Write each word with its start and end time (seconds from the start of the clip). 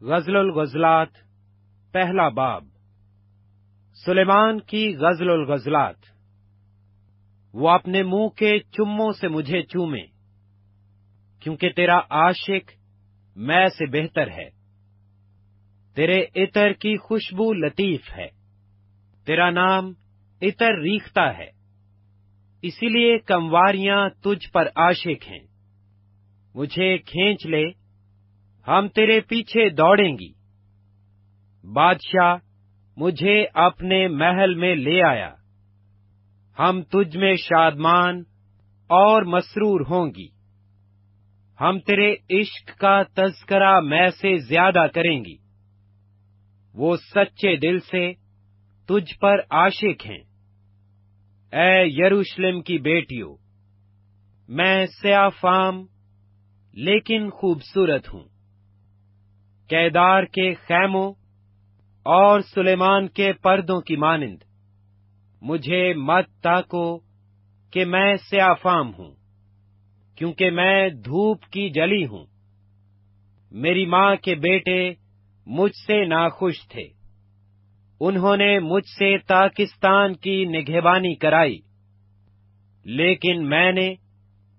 غزل 0.00 0.36
الغزلات، 0.36 1.08
پہلا 1.92 2.28
باب۔ 2.28 2.64
سلیمان 4.06 4.60
کی 4.60 4.96
غزل 4.96 5.30
الغزلات۔ 5.30 5.94
وہ 7.52 7.70
اپنے 7.70 8.02
منہ 8.02 8.28
کے 8.28 8.58
چموں 8.58 9.12
سے 9.12 9.28
مجھے 9.28 9.62
چومے، 9.62 10.02
کیونکہ 11.40 11.70
تیرا 11.70 11.98
عاشق 11.98 12.70
میں 13.36 13.66
سے 13.66 13.86
بہتر 13.86 14.30
ہے۔ 14.30 14.50
تیرے 15.94 16.24
عطر 16.36 16.72
کی 16.72 16.96
خوشبو 16.96 17.52
لطیف 17.52 18.00
ہے، 18.16 18.28
تیرا 19.26 19.50
نام 19.50 19.92
عطر 20.42 20.78
ریختہ 20.78 21.32
ہے۔ 21.38 21.50
اسی 22.62 22.88
لیے 22.88 23.18
کمواریاں 23.18 24.08
تجھ 24.08 24.52
پر 24.52 24.66
عاشق 24.66 25.28
ہیں۔ 25.28 25.46
مجھے 26.54 26.98
کھینچ 26.98 27.46
لے 27.46 27.87
ہم 28.68 28.88
تیرے 28.88 29.20
پیچھے 29.20 29.68
دوڑیں 29.68 30.16
گی۔ 30.18 30.32
بادشاہ 31.72 32.36
مجھے 32.96 33.46
اپنے 33.54 34.08
محل 34.08 34.54
میں 34.54 34.74
لے 34.74 35.02
آیا۔ 35.02 35.34
ہم 36.58 36.82
تجھ 36.82 37.16
میں 37.16 37.36
شادمان 37.36 38.18
اور 38.86 39.22
مسرور 39.22 39.80
ہوں 39.80 40.12
گی۔ 40.16 40.28
ہم 41.60 41.78
تیرے 41.78 42.40
عشق 42.40 42.78
کا 42.78 43.02
تذکرہ 43.02 43.80
میں 43.80 44.06
سے 44.06 44.36
زیادہ 44.36 44.86
کریں 44.94 45.24
گی۔ 45.24 45.36
وہ 46.74 46.96
سچے 46.96 47.56
دل 47.56 47.78
سے 47.80 48.12
تجھ 48.88 49.18
پر 49.18 49.38
عاشق 49.50 50.06
ہیں۔ 50.06 50.22
اے 51.52 51.86
یروشلم 51.86 52.62
کی 52.62 52.78
بیٹیوں 52.78 53.36
میں 54.48 54.86
سیاہ 54.86 55.28
فام 55.40 55.86
لیکن 56.72 57.30
خوبصورت 57.30 58.14
ہوں۔ 58.14 58.37
کیدار 59.68 60.22
کے 60.22 60.54
خیموں 60.54 61.12
اور 62.02 62.40
سلیمان 62.40 63.08
کے 63.08 63.32
پردوں 63.32 63.80
کی 63.80 63.96
مانند۔ 63.96 64.36
مجھے 65.42 65.94
مت 65.94 66.26
تاکو 66.42 66.98
کہ 67.70 67.84
میں 67.84 68.16
سیافام 68.30 68.90
ہوں، 68.98 69.14
کیونکہ 70.16 70.50
میں 70.50 70.88
دھوپ 70.88 71.44
کی 71.44 71.68
جلی 71.70 72.06
ہوں۔ 72.06 72.26
میری 73.50 73.86
ماں 73.86 74.16
کے 74.16 74.34
بیٹے 74.34 74.92
مجھ 75.46 75.76
سے 75.86 76.04
ناخوش 76.04 76.68
تھے۔ 76.68 76.86
انہوں 78.00 78.36
نے 78.36 78.58
مجھ 78.58 78.88
سے 78.98 79.16
پاکستان 79.18 80.14
کی 80.14 80.44
نگہبانی 80.44 81.14
کرائی، 81.14 81.58
لیکن 82.84 83.48
میں 83.48 83.72
نے 83.72 83.94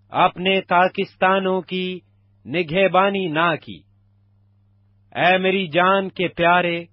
اپنے 0.10 0.62
پاکستانوں 0.62 1.62
کی 1.62 2.00
نگہبانی 2.46 3.28
نہ 3.28 3.56
کی۔ 3.66 3.89
اے 5.16 5.38
میری 5.38 5.68
جان 5.68 6.10
کے 6.10 6.28
پیارے، 6.28 6.86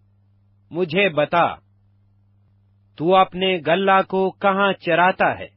مجھے 0.70 1.08
بتا، 1.08 1.54
تو 2.96 3.14
اپنے 3.16 3.58
گلہ 3.66 4.02
کو 4.08 4.30
کہاں 4.30 4.72
چراتا 4.72 5.38
ہے؟ 5.38 5.48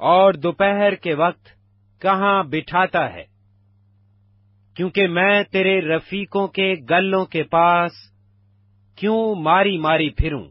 اور 0.00 0.32
دوپہر 0.32 0.94
کے 0.94 1.14
وقت 1.14 1.48
کہاں 2.00 2.42
بٹھاتا 2.42 3.12
ہے؟ 3.12 3.24
کیونکہ 4.76 5.08
میں 5.08 5.42
تیرے 5.42 5.80
رفیقوں 5.80 6.48
کے 6.48 6.74
گلوں 6.90 7.24
کے 7.24 7.42
پاس 7.42 7.92
کیوں 8.96 9.34
ماری 9.34 9.78
ماری 9.78 10.10
پھروں؟ 10.10 10.44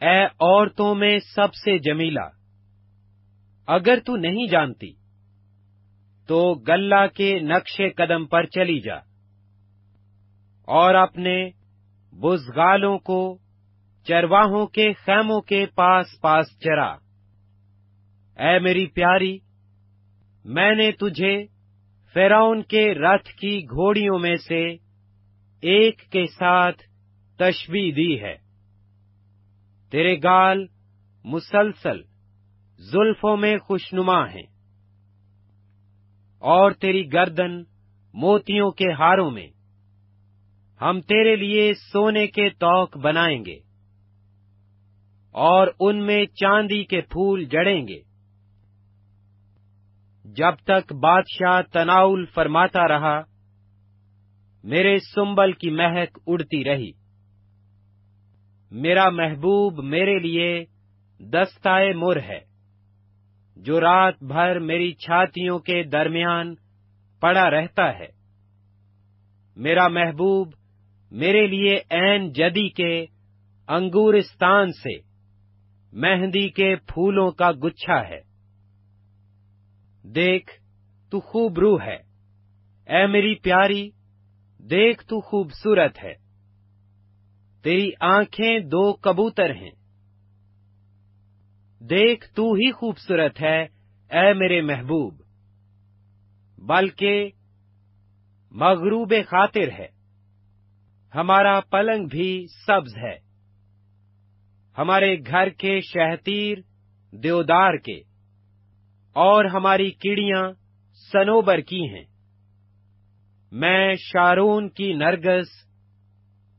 اے 0.00 0.24
عورتوں 0.24 0.94
میں 0.94 1.18
سب 1.18 1.54
سے 1.54 1.78
جمیلا 1.78 2.28
اگر 3.66 3.98
تو 3.98 4.16
نہیں 4.16 4.46
جانتی 4.46 4.92
تو 6.28 6.54
گلہ 6.54 7.06
کے 7.16 7.40
نقش 7.40 7.80
قدم 7.96 8.26
پر 8.26 8.46
چلی 8.46 8.80
جا 8.80 8.96
اور 10.62 10.94
اپنے 10.94 11.50
بزغالوں 12.12 12.98
کو 12.98 13.38
چرواہوں 14.04 14.66
کے 14.66 14.92
خیموں 14.92 15.40
کے 15.40 15.66
پاس 15.66 16.06
پاس 16.20 16.58
چرا۔ 16.60 16.92
اے 18.42 18.58
میری 18.58 18.86
پیاری، 18.86 19.38
میں 20.44 20.74
نے 20.74 20.92
تجھے 20.92 21.44
فیراؤن 22.14 22.62
کے 22.62 22.94
رتھ 22.94 23.28
کی 23.28 23.64
گھوڑیوں 23.64 24.18
میں 24.18 24.36
سے 24.36 24.72
ایک 25.60 26.02
کے 26.10 26.26
ساتھ 26.26 26.82
تشبی 27.38 27.92
دی 27.92 28.20
ہے۔ 28.20 28.36
تیرے 29.90 30.16
گال 30.18 30.66
مسلسل 31.24 32.00
زلفوں 32.78 33.36
میں 33.36 33.56
خوشنما 33.56 34.30
ہیں۔ 34.30 34.55
اور 36.38 36.70
تیری 36.70 37.12
گردن 37.12 37.62
موتیوں 38.14 38.70
کے 38.70 38.92
ہاروں 38.92 39.30
میں۔ 39.30 39.48
ہم 40.80 41.00
تیرے 41.00 41.36
لیے 41.36 41.74
سونے 41.74 42.26
کے 42.26 42.48
توق 42.48 42.96
بنائیں 42.96 43.44
گے 43.44 43.58
اور 45.30 45.68
ان 45.80 46.06
میں 46.06 46.26
چاندی 46.26 46.84
کے 46.84 47.00
پھول 47.00 47.44
جڑیں 47.44 47.88
گے۔ 47.88 48.00
جب 50.24 50.54
تک 50.64 50.92
بادشاہ 50.92 51.62
تناول 51.72 52.24
فرماتا 52.24 52.88
رہا، 52.88 53.20
میرے 54.64 54.98
سنبل 54.98 55.52
کی 55.52 55.70
مہک 55.70 56.18
اڑتی 56.26 56.64
رہی۔ 56.64 56.92
میرا 58.70 59.10
محبوب 59.10 59.84
میرے 59.84 60.18
لیے 60.18 60.64
دستائے 61.18 61.92
مر 61.92 62.16
ہے۔ 62.16 62.55
جو 63.56 63.80
رات 63.80 64.22
بھر 64.22 64.58
میری 64.58 64.92
چھاتیوں 64.92 65.58
کے 65.58 65.82
درمیان 65.82 66.54
پڑا 67.20 67.50
رہتا 67.50 67.98
ہے۔ 67.98 68.06
میرا 69.56 69.88
محبوب 69.88 70.52
میرے 71.10 71.46
لیے 71.46 71.74
این 71.90 72.32
جدی 72.32 72.68
کے 72.68 73.06
انگورستان 73.68 74.72
سے 74.72 74.98
مہندی 75.92 76.48
کے 76.48 76.76
پھولوں 76.76 77.30
کا 77.30 77.50
گچھا 77.64 78.08
ہے۔ 78.08 78.20
دیکھ 80.02 80.50
تو 81.10 81.20
خوب 81.20 81.58
روح 81.58 81.82
ہے۔ 81.82 81.98
اے 82.86 83.06
میری 83.06 83.34
پیاری، 83.34 83.90
دیکھ 84.58 85.04
تو 85.06 85.20
خوبصورت 85.20 86.04
ہے۔ 86.04 86.14
تیری 87.62 87.90
آنکھیں 88.00 88.58
دو 88.58 88.92
کبوتر 88.92 89.54
ہیں۔ 89.54 89.85
دیکھ 91.80 92.34
تو 92.34 92.52
ہی 92.52 92.72
خوبصورت 92.72 93.42
ہے، 93.42 93.62
اے 94.10 94.32
میرے 94.32 94.62
محبوب۔ 94.62 95.14
بلکہ 96.58 97.30
مغروب 98.50 99.14
خاطر 99.26 99.68
ہے۔ 99.78 99.86
ہمارا 101.14 101.60
پلنگ 101.60 102.06
بھی 102.06 102.46
سبز 102.66 102.96
ہے۔ 102.96 103.18
ہمارے 104.78 105.16
گھر 105.18 105.48
کے 105.48 105.80
شہتیر 105.80 106.58
دیودار 107.12 107.76
کے 107.76 108.00
اور 109.12 109.44
ہماری 109.44 109.90
کیڑیاں 109.90 110.52
سنوبر 111.12 111.58
کی 111.58 111.80
ہیں۔ 111.80 112.04
میں 113.52 113.94
شارون 113.94 114.68
کی 114.68 114.92
نرگس 114.92 115.48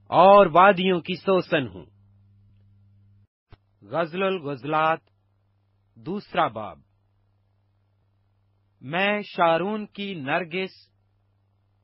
اور 0.07 0.47
وادیوں 0.51 1.01
کی 1.01 1.15
سوسن 1.15 1.67
ہوں۔ 1.67 1.85
غزل 3.87 4.23
الغزلات، 4.23 4.99
دوسرا 5.95 6.47
باب۔ 6.47 6.79
میں 8.81 9.21
شارون 9.21 9.85
کی 9.85 10.13
نرگس 10.13 10.89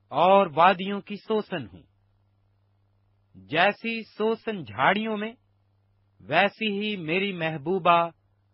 اور 0.08 0.48
وادیوں 0.56 1.02
کی 1.02 1.16
سوسن 1.16 1.68
ہوں۔ 1.68 1.84
جیسی 3.36 4.04
سوسن 4.04 4.64
جھاڑیوں 4.64 5.18
میں، 5.18 5.34
ویسی 6.20 6.80
ہی 6.80 6.98
میری 6.98 7.34
محبوبہ 7.34 8.10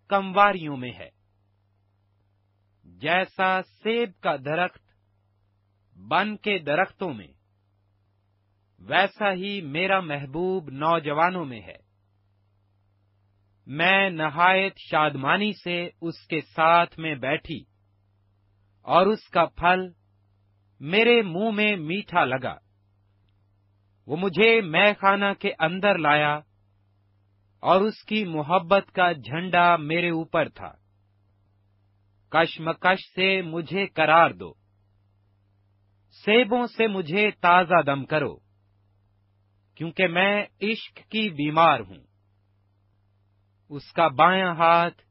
کمواریوں 0.08 0.78
میں 0.78 0.92
ہے۔ 1.00 1.10
جیسا 2.84 3.62
سیب 3.64 4.10
کا 4.20 4.36
درخت 4.36 4.82
بن 5.98 6.38
کے 6.38 6.60
درختوں 6.60 7.14
میں، 7.14 7.28
ویسا 8.80 9.34
ہی 9.34 9.62
میرا 9.62 10.00
محبوب 10.00 10.70
نوجوانوں 10.70 11.46
میں 11.46 11.62
ہے۔ 11.62 11.89
میں 13.70 14.10
نہایت 14.10 14.74
شادمانی 14.78 15.52
سے 15.54 15.90
اس 16.02 16.28
کے 16.28 16.42
ساتھ 16.42 17.00
میں 17.00 17.16
بیٹھی 17.16 17.64
اور 18.82 19.06
اس 19.06 19.30
کا 19.30 19.46
پھل 19.46 19.80
میرے 20.80 21.22
منہ 21.22 21.52
میں 21.52 21.76
میٹھا 21.76 22.26
لگا۔ 22.26 22.58
وہ 24.08 24.18
مجھے 24.18 24.62
میں 24.62 24.94
خانہ 24.94 25.34
کے 25.40 25.52
اندر 25.60 25.98
لایا 25.98 26.40
اور 27.60 27.82
اس 27.82 28.04
کی 28.04 28.26
محبت 28.26 28.92
کا 28.92 29.12
جھنڈا 29.12 29.76
میرے 29.76 30.10
اوپر 30.10 30.50
تھا۔ 30.50 30.72
کشمکش 32.30 33.00
سے 33.16 33.42
مجھے 33.42 33.88
قرار 33.88 34.32
دو۔ 34.32 34.54
سیبوں 36.12 36.68
سے 36.68 36.88
مجھے 36.88 37.32
تازہ 37.32 37.82
دم 37.86 38.06
کرو۔ 38.06 38.38
کیونکہ 39.76 40.08
میں 40.08 40.46
عشق 40.62 40.96
کی 40.96 41.30
بیمار 41.30 41.80
ہوں۔ 41.80 42.09
اس 43.70 43.92
کا 43.92 44.08
بایاں 44.08 44.56
ہاتھ 44.56 45.02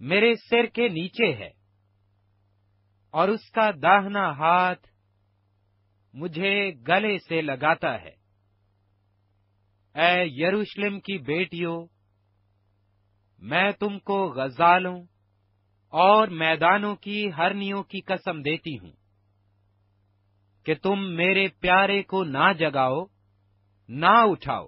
میرے 0.00 0.34
سر 0.50 0.66
کے 0.66 0.88
نیچے 0.88 1.32
ہے 1.32 1.50
اور 3.10 3.28
اس 3.28 3.50
کا 3.50 3.70
داہنا 3.82 4.30
ہاتھ 4.30 4.88
مجھے 6.14 6.70
گلے 6.88 7.18
سے 7.18 7.42
لگاتا 7.42 8.02
ہے۔ 8.02 8.14
اے 9.94 10.24
یروشلم 10.24 11.00
کی 11.00 11.18
بیٹیوں 11.18 11.86
میں 13.38 13.72
تم 13.72 13.98
کو 13.98 14.28
غزالوں 14.28 15.02
اور 15.92 16.28
میدانوں 16.28 16.96
کی 16.96 17.28
ہرنیوں 17.38 17.82
کی 17.82 18.00
قسم 18.00 18.42
دیتی 18.42 18.78
ہوں 18.78 18.92
کہ 20.64 20.74
تم 20.74 21.10
میرے 21.16 21.48
پیارے 21.48 22.02
کو 22.02 22.24
نہ 22.24 22.52
جگاؤ، 22.58 23.04
نہ 23.88 24.10
اٹھاؤ۔ 24.10 24.66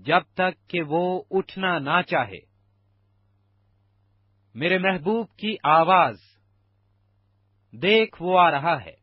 جب 0.00 0.20
تک 0.34 0.68
کہ 0.68 0.82
وہ 0.82 1.22
اٹھنا 1.30 1.78
نہ 1.78 2.02
چاہے۔ 2.02 2.38
میرے 4.54 4.78
محبوب 4.78 5.28
کی 5.36 5.56
آواز، 5.62 6.16
دیکھ 7.72 8.22
وہ 8.22 8.40
آ 8.40 8.50
رہا 8.50 8.84
ہے۔ 8.84 8.94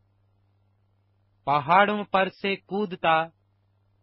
پہاڑوں 1.46 2.04
پر 2.04 2.30
سے 2.30 2.56
کودتا 2.56 3.22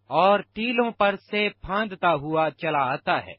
اور 0.07 0.41
ٹیلوں 0.41 0.91
پر 0.91 1.17
سے 1.17 1.49
پھاندتا 1.49 2.15
ہوا 2.15 2.51
چلا 2.51 2.79
آتا 2.79 3.27
ہے۔ 3.27 3.35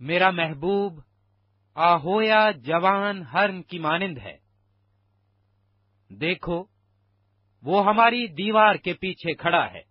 میرا 0.00 0.30
محبوب، 0.30 1.00
آہویا 1.74 2.50
جوان 2.50 3.22
ہرن 3.22 3.62
کی 3.62 3.78
مانند 3.78 4.18
ہے۔ 4.18 4.36
دیکھو، 6.10 6.64
وہ 7.62 7.86
ہماری 7.86 8.26
دیوار 8.26 8.74
کے 8.74 8.92
پیچھے 8.92 9.34
کھڑا 9.34 9.70
ہے۔ 9.70 9.87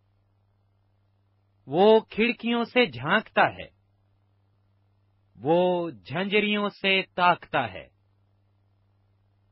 وہ 1.67 1.99
کھڑکیوں 1.99 2.63
سے 2.63 2.85
جھانکتا 2.85 3.53
ہے۔ 3.53 3.77
وہ 5.35 5.89
جھنجریوں 5.89 6.69
سے 6.69 7.01
تاکتا 7.15 7.73
ہے۔ 7.73 7.87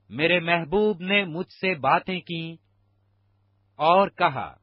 میرے 0.09 0.39
محبوب 0.39 1.01
نے 1.01 1.25
مجھ 1.25 1.51
سے 1.51 1.75
باتیں 1.75 2.19
کی 2.19 2.55
اور 3.75 4.07
کہا، 4.07 4.55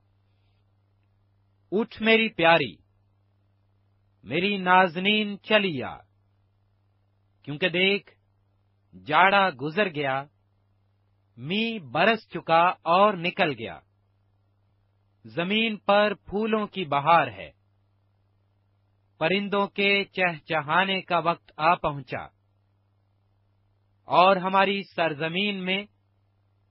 اٹھ 1.73 2.03
میری 2.03 2.29
پیاری، 2.29 2.77
میری 4.23 4.57
نازنین 4.57 5.37
چلی 5.43 5.83
آ۔ 5.83 5.97
کیونکہ 7.43 7.69
دیکھ، 7.69 8.13
جاڑا 9.05 9.51
گزر 9.61 9.89
گیا، 9.89 10.25
می 11.37 11.79
برس 11.79 12.29
چکا 12.29 12.63
اور 12.83 13.15
نکل 13.15 13.53
گیا۔ 13.59 13.81
زمین 15.25 15.77
پر 15.77 16.15
پھولوں 16.15 16.67
کی 16.67 16.85
بہار 16.85 17.27
ہے۔ 17.27 17.51
پرندوں 19.19 19.67
کے 19.67 20.05
چہچہانے 20.05 21.01
کا 21.01 21.19
وقت 21.19 21.53
آ 21.57 21.75
پہنچا۔ 21.75 22.25
اور 24.05 24.37
ہماری 24.37 24.83
سرزمین 24.97 25.65
میں 25.65 25.85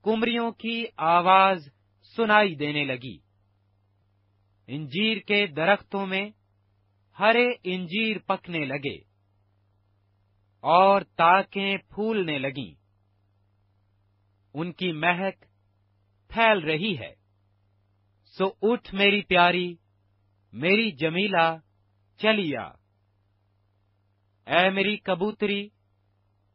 کمریوں 0.02 0.52
کی 0.52 0.84
آواز 0.96 1.68
سنائی 2.16 2.54
دینے 2.54 2.84
لگی۔ 2.84 3.16
انجیر 4.66 5.16
کے 5.18 5.46
درختوں 5.46 6.06
میں 6.06 6.30
ہرے 7.18 7.48
انجیر 7.64 8.16
پکنے 8.18 8.64
لگے۔ 8.64 8.96
اور 10.60 11.00
تاکیں 11.00 11.76
پھولنے 11.76 12.38
لگیں۔ 12.38 12.74
ان 14.54 14.72
کی 14.72 14.92
مہک 14.92 15.44
پھیل 16.28 16.58
رہی 16.58 16.98
ہے۔ 16.98 17.21
سو 18.36 18.46
اٹھ 18.62 18.94
میری 18.94 19.20
پیاری، 19.22 19.74
میری 20.52 20.90
جمیلا 20.90 21.48
چلیا 22.20 22.62
اے 24.46 24.68
میری 24.70 24.96
کبوتری، 24.96 25.68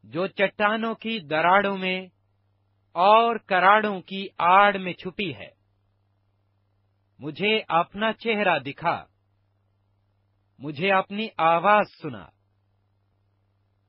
جو 0.04 0.26
چٹانوں 0.26 0.94
کی 0.94 1.18
دراڑوں 1.20 1.76
میں 1.78 2.00
اور 2.96 3.36
کراڑوں 3.36 4.00
کی 4.00 4.26
آڑ 4.38 4.78
میں 4.78 4.92
چھپی 4.92 5.34
ہے، 5.34 5.48
مجھے 7.20 7.60
اپنا 7.68 8.12
چہرہ 8.12 8.58
دکھا، 8.58 9.04
مجھے 10.58 10.92
اپنی 10.92 11.28
آواز 11.36 11.86
سنا۔ 12.02 12.24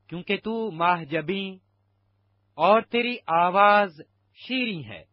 کیونکہ 0.09 0.37
تو 0.37 0.71
ماہ 0.71 1.03
جبی 1.03 1.45
اور 2.57 2.81
تیری 2.81 3.15
آواز 3.27 4.01
شیریں 4.37 4.83
ہے 4.83 5.03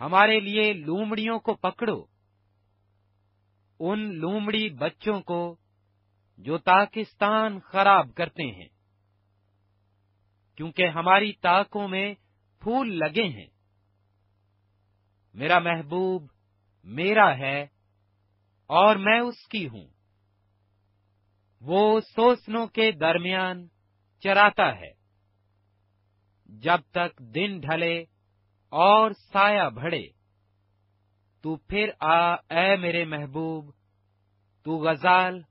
ہمارے 0.00 0.40
لیے 0.40 0.72
لومڑیوں 0.72 1.38
کو 1.38 1.54
پکڑو۔ 1.54 2.04
ان 3.80 4.18
لومڑی 4.18 4.70
بچوں 4.70 5.20
کو 5.20 5.56
جو 6.38 6.58
پاکستان 6.58 7.60
خراب 7.60 8.14
کرتے 8.14 8.42
ہیں۔ 8.42 8.68
کیونکہ 10.56 10.88
ہماری 10.88 11.32
تاکوں 11.32 11.88
میں 11.88 12.14
پھول 12.60 12.98
لگے 12.98 13.28
ہیں۔ 13.28 13.46
میرا 15.34 15.58
محبوب 15.58 16.26
میرا 16.84 17.38
ہے 17.38 17.62
اور 18.66 18.96
میں 18.96 19.20
اس 19.20 19.48
کی 19.48 19.68
ہوں۔ 19.68 19.86
وہ 21.60 22.00
سوسنوں 22.00 22.66
کے 22.66 22.92
درمیان 22.92 23.68
چراتا 24.20 24.76
ہے۔ 24.76 25.02
جب 26.46 26.78
تک 26.90 27.18
دن 27.18 27.60
ڈھلے 27.60 28.04
اور 28.72 29.10
سایہ 29.10 29.70
بڑھے 29.70 30.06
تو 31.42 31.56
پھر 31.56 31.90
آ، 32.00 32.34
اے 32.34 32.76
میرے 32.76 33.04
محبوب، 33.04 33.72
تو 34.64 34.78
غزال 34.78 35.42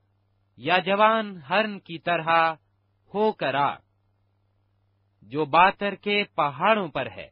یا 0.57 0.77
جوان 0.77 1.41
ہرن 1.49 1.79
کی 1.79 1.99
طرح 1.99 2.53
ہو 3.13 3.31
کر 3.31 3.55
آ، 3.55 3.75
جو 5.21 5.45
باتر 5.45 5.95
کے 5.95 6.23
پہاڑوں 6.23 6.87
پر 6.87 7.07
ہے۔ 7.11 7.29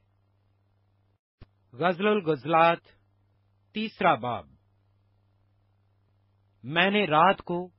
غزل 1.74 2.08
الغزلات، 2.08 2.78
تیسرا 3.74 4.16
باب۔ 4.16 4.48
میں 6.64 6.92
نے 6.92 7.06
رات 7.06 7.42
کو 7.42 7.70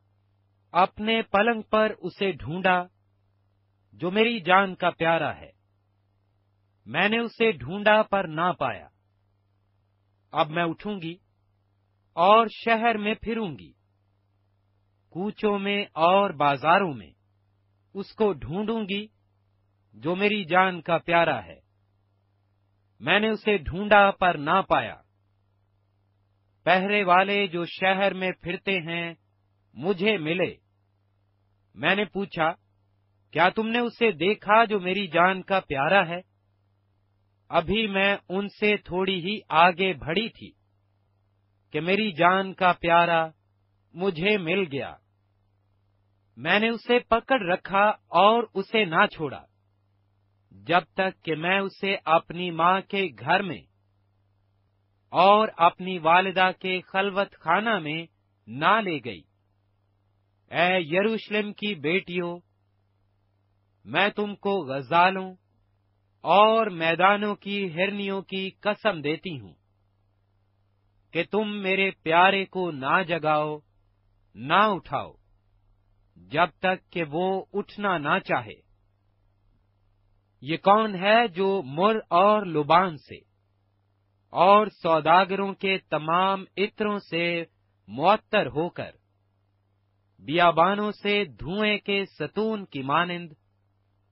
اپنے 0.72 1.22
پلنگ 1.22 1.62
پر 1.62 1.92
اسے 1.98 2.32
ڈھونڈا، 2.32 2.82
جو 3.92 4.10
میری 4.10 4.40
جان 4.40 4.74
کا 4.74 4.90
پیارا 4.90 5.36
ہے۔ 5.36 5.59
میں 6.90 7.08
نے 7.08 7.18
اسے 7.18 7.52
ڈھونڈا 7.52 8.02
پر 8.02 8.24
نہ 8.24 8.52
پایا۔ 8.58 8.88
اب 10.32 10.50
میں 10.50 10.64
اٹھوں 10.64 11.00
گی 11.02 11.14
اور 12.12 12.46
شہر 12.64 12.98
میں 12.98 13.14
پھروں 13.14 13.58
گی۔ 13.58 13.72
کوچوں 15.10 15.58
میں 15.58 15.84
اور 15.92 16.30
بازاروں 16.30 16.94
میں 16.94 17.10
اس 17.94 18.12
کو 18.12 18.32
ڈھونڈوں 18.32 18.82
گی 18.82 19.06
جو 19.94 20.16
میری 20.16 20.44
جان 20.44 20.80
کا 20.80 20.98
پیارا 20.98 21.44
ہے۔ 21.44 21.60
میں 23.00 23.20
نے 23.20 23.28
اسے 23.28 23.58
ڈھونڈا 23.58 24.10
پر 24.10 24.34
نہ 24.34 24.62
پایا۔ 24.68 24.96
پہرے 26.64 27.04
والے 27.04 27.46
جو 27.46 27.64
شہر 27.64 28.14
میں 28.14 28.32
پھرتے 28.40 28.72
ہیں، 28.72 29.14
مجھے 29.74 30.18
ملے۔ 30.18 30.54
میں 31.74 31.94
نے 31.94 32.04
پوچھا، 32.04 32.52
کیا 33.30 33.48
تم 33.48 33.68
نے 33.68 33.78
اسے 33.78 34.12
دیکھا 34.12 34.64
جو 34.64 34.80
میری 34.80 35.06
جان 35.06 35.42
کا 35.42 35.60
پیارا 35.60 36.08
ہے؟ 36.08 36.29
ابھی 37.50 37.86
میں 37.86 38.16
ان 38.28 38.48
سے 38.48 38.76
تھوڑی 38.76 39.24
ہی 39.24 39.40
آگے 39.48 39.92
بڑھی 39.92 40.28
تھی 40.28 40.50
کہ 41.72 41.80
میری 41.80 42.12
جان 42.12 42.54
کا 42.54 42.72
پیارا 42.72 43.26
مجھے 43.94 44.38
مل 44.38 44.64
گیا۔ 44.72 44.94
میں 46.36 46.60
نے 46.60 46.68
اسے 46.68 46.98
پکڑ 46.98 47.42
رکھا 47.52 47.84
اور 48.08 48.42
اسے 48.54 48.84
نہ 48.84 49.06
چھوڑا۔ 49.06 49.42
جب 50.50 50.80
تک 50.94 51.24
کہ 51.24 51.34
میں 51.34 51.58
اسے 51.58 51.96
اپنی 52.04 52.50
ماں 52.50 52.80
کے 52.80 53.08
گھر 53.18 53.42
میں 53.42 53.62
اور 55.08 55.48
اپنی 55.56 55.98
والدہ 55.98 56.50
کے 56.60 56.80
خلوت 56.80 57.32
خانہ 57.32 57.78
میں 57.78 58.06
نہ 58.46 58.80
لے 58.84 58.98
گئی۔ 59.04 59.22
اے 60.50 60.80
یروشلم 60.80 61.52
کی 61.52 61.74
بیٹیوں، 61.74 62.38
میں 63.84 64.08
تم 64.08 64.34
کو 64.34 64.50
غزالوں 64.50 65.34
اور 66.20 66.66
میدانوں 66.66 67.34
کی 67.34 67.74
ہرنیوں 67.74 68.22
کی 68.22 68.50
قسم 68.50 69.00
دیتی 69.00 69.40
ہوں 69.40 69.54
کہ 71.12 71.24
تم 71.30 71.56
میرے 71.56 71.90
پیارے 71.90 72.44
کو 72.44 72.70
نہ 72.70 73.02
جگاؤ، 73.08 73.58
نہ 74.34 74.62
اٹھاؤ، 74.66 75.12
جب 76.16 76.46
تک 76.58 76.92
کہ 76.92 77.04
وہ 77.10 77.44
اٹھنا 77.52 77.98
نہ 77.98 78.18
چاہے۔ 78.24 78.60
یہ 80.42 80.56
کون 80.56 80.94
ہے 80.94 81.28
جو 81.28 81.62
مر 81.64 81.96
اور 82.08 82.46
لبان 82.46 82.96
سے 82.96 83.16
اور 84.32 84.66
سوداگروں 84.66 85.52
کے 85.54 85.78
تمام 85.78 86.44
عطروں 86.56 86.98
سے 86.98 87.44
معطر 87.88 88.46
ہو 88.46 88.68
کر، 88.68 88.90
بیابانوں 90.20 90.90
سے 90.92 91.24
دھوئیں 91.24 91.78
کے 91.78 92.04
ستون 92.04 92.64
کی 92.64 92.82
مانند 92.82 93.32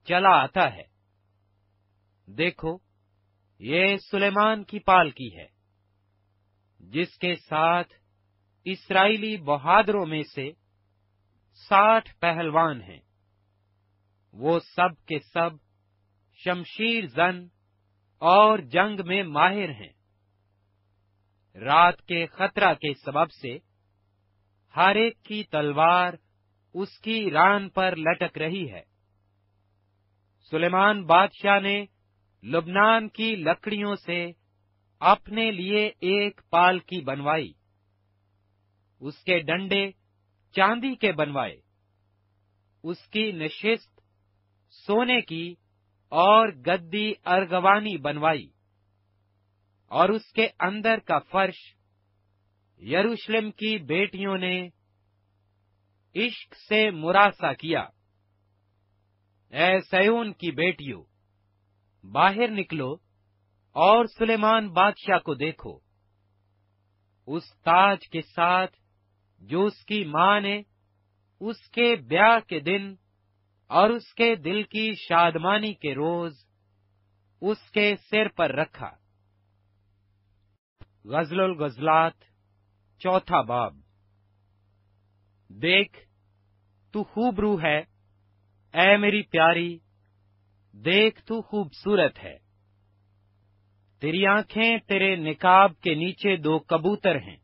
چلا 0.07 0.29
آتا 0.29 0.75
ہے؟ 0.75 0.88
دیکھو، 2.37 2.77
یہ 3.59 3.97
سلیمان 4.11 4.63
کی 4.63 4.79
پال 4.79 5.11
کی 5.11 5.37
ہے، 5.37 5.47
جس 6.79 7.17
کے 7.17 7.35
ساتھ 7.35 7.93
اسرائیلی 8.65 9.37
بہادروں 9.37 10.05
میں 10.05 10.23
سے 10.23 10.51
ساٹھ 11.53 12.15
پہلوان 12.19 12.81
ہیں۔ 12.81 12.99
وہ 14.33 14.59
سب 14.59 15.05
کے 15.05 15.19
سب 15.19 15.49
شمشیر 16.33 17.05
زن 17.05 17.47
اور 18.17 18.59
جنگ 18.59 18.99
میں 19.05 19.23
ماہر 19.23 19.69
ہیں۔ 19.69 19.93
رات 21.55 22.01
کے 22.01 22.25
خطرہ 22.25 22.73
کے 22.73 22.93
سبب 22.93 23.31
سے 23.31 23.57
ہر 24.75 24.95
ایک 24.95 25.23
کی 25.23 25.43
تلوار 25.43 26.13
اس 26.73 26.99
کی 26.99 27.31
ران 27.31 27.69
پر 27.69 27.95
لٹک 27.95 28.37
رہی 28.37 28.71
ہے۔ 28.71 28.83
سلیمان 30.51 31.05
بادشاہ 31.05 31.59
نے 31.59 31.85
لبنان 32.43 33.07
کی 33.09 33.35
لکڑیوں 33.35 33.95
سے 33.95 34.25
اپنے 35.01 35.49
لیے 35.51 35.85
ایک 35.87 36.41
پال 36.49 36.79
کی 36.79 36.99
بنوائی، 37.01 37.51
اس 39.01 39.23
کے 39.23 39.39
ڈنڈے 39.39 39.89
چاندی 40.55 40.93
کے 40.95 41.11
بنوائے، 41.11 41.55
اس 42.83 43.07
کی 43.07 43.31
نشست 43.33 44.01
سونے 44.73 45.19
کی 45.21 45.53
اور 46.11 46.49
گدی 46.67 47.11
ارگوانی 47.25 47.97
بنوائی، 47.97 48.47
اور 49.91 50.09
اس 50.09 50.31
کے 50.33 50.47
اندر 50.59 50.99
کا 50.99 51.17
فرش 51.31 51.59
یروشلم 52.81 53.51
کی 53.51 53.77
بیٹیوں 53.85 54.37
نے 54.37 54.57
عشق 56.15 56.55
سے 56.69 56.89
مراسا 56.91 57.53
کیا۔ 57.53 57.81
اے 59.53 59.69
سیون 59.81 60.33
کی 60.33 60.51
بیٹیوں 60.51 61.01
باہر 62.03 62.47
نکلو 62.47 62.93
اور 63.71 64.05
سلیمان 64.05 64.69
بادشاہ 64.69 65.19
کو 65.19 65.33
دیکھو۔ 65.33 65.79
اس 67.27 67.43
تاج 67.61 68.09
کے 68.09 68.21
ساتھ 68.21 68.77
جو 69.39 69.65
اس 69.65 69.85
کی 69.85 70.03
ماں 70.03 70.41
نے 70.41 70.61
اس 71.39 71.69
کے 71.69 71.95
بیاہ 71.95 72.39
کے 72.47 72.59
دن 72.59 72.95
اور 73.67 73.89
اس 73.89 74.13
کے 74.13 74.35
دل 74.35 74.63
کی 74.63 74.93
شادمانی 74.93 75.73
کے 75.73 75.93
روز 75.93 76.33
اس 77.41 77.71
کے 77.71 77.95
سر 78.09 78.27
پر 78.27 78.51
رکھا۔ 78.51 78.91
غزل 81.05 81.39
الغزلات، 81.39 82.13
چوتھا 82.99 83.41
باب۔ 83.41 83.75
دیکھ، 85.49 85.99
تو 86.91 87.03
خوب 87.03 87.39
روح 87.39 87.61
ہے، 87.61 87.77
اے 88.73 88.97
میری 88.97 89.21
پیاری 89.21 89.77
دیکھ 90.73 91.25
تو 91.25 91.41
خوبصورت 91.41 92.23
ہے۔ 92.23 92.37
تیری 93.99 94.25
آنکھیں 94.25 94.77
تیرے 94.77 95.15
نکاب 95.15 95.79
کے 95.79 95.93
نیچے 95.93 96.35
دو 96.35 96.59
کبوتر 96.59 97.15
ہیں۔ 97.15 97.37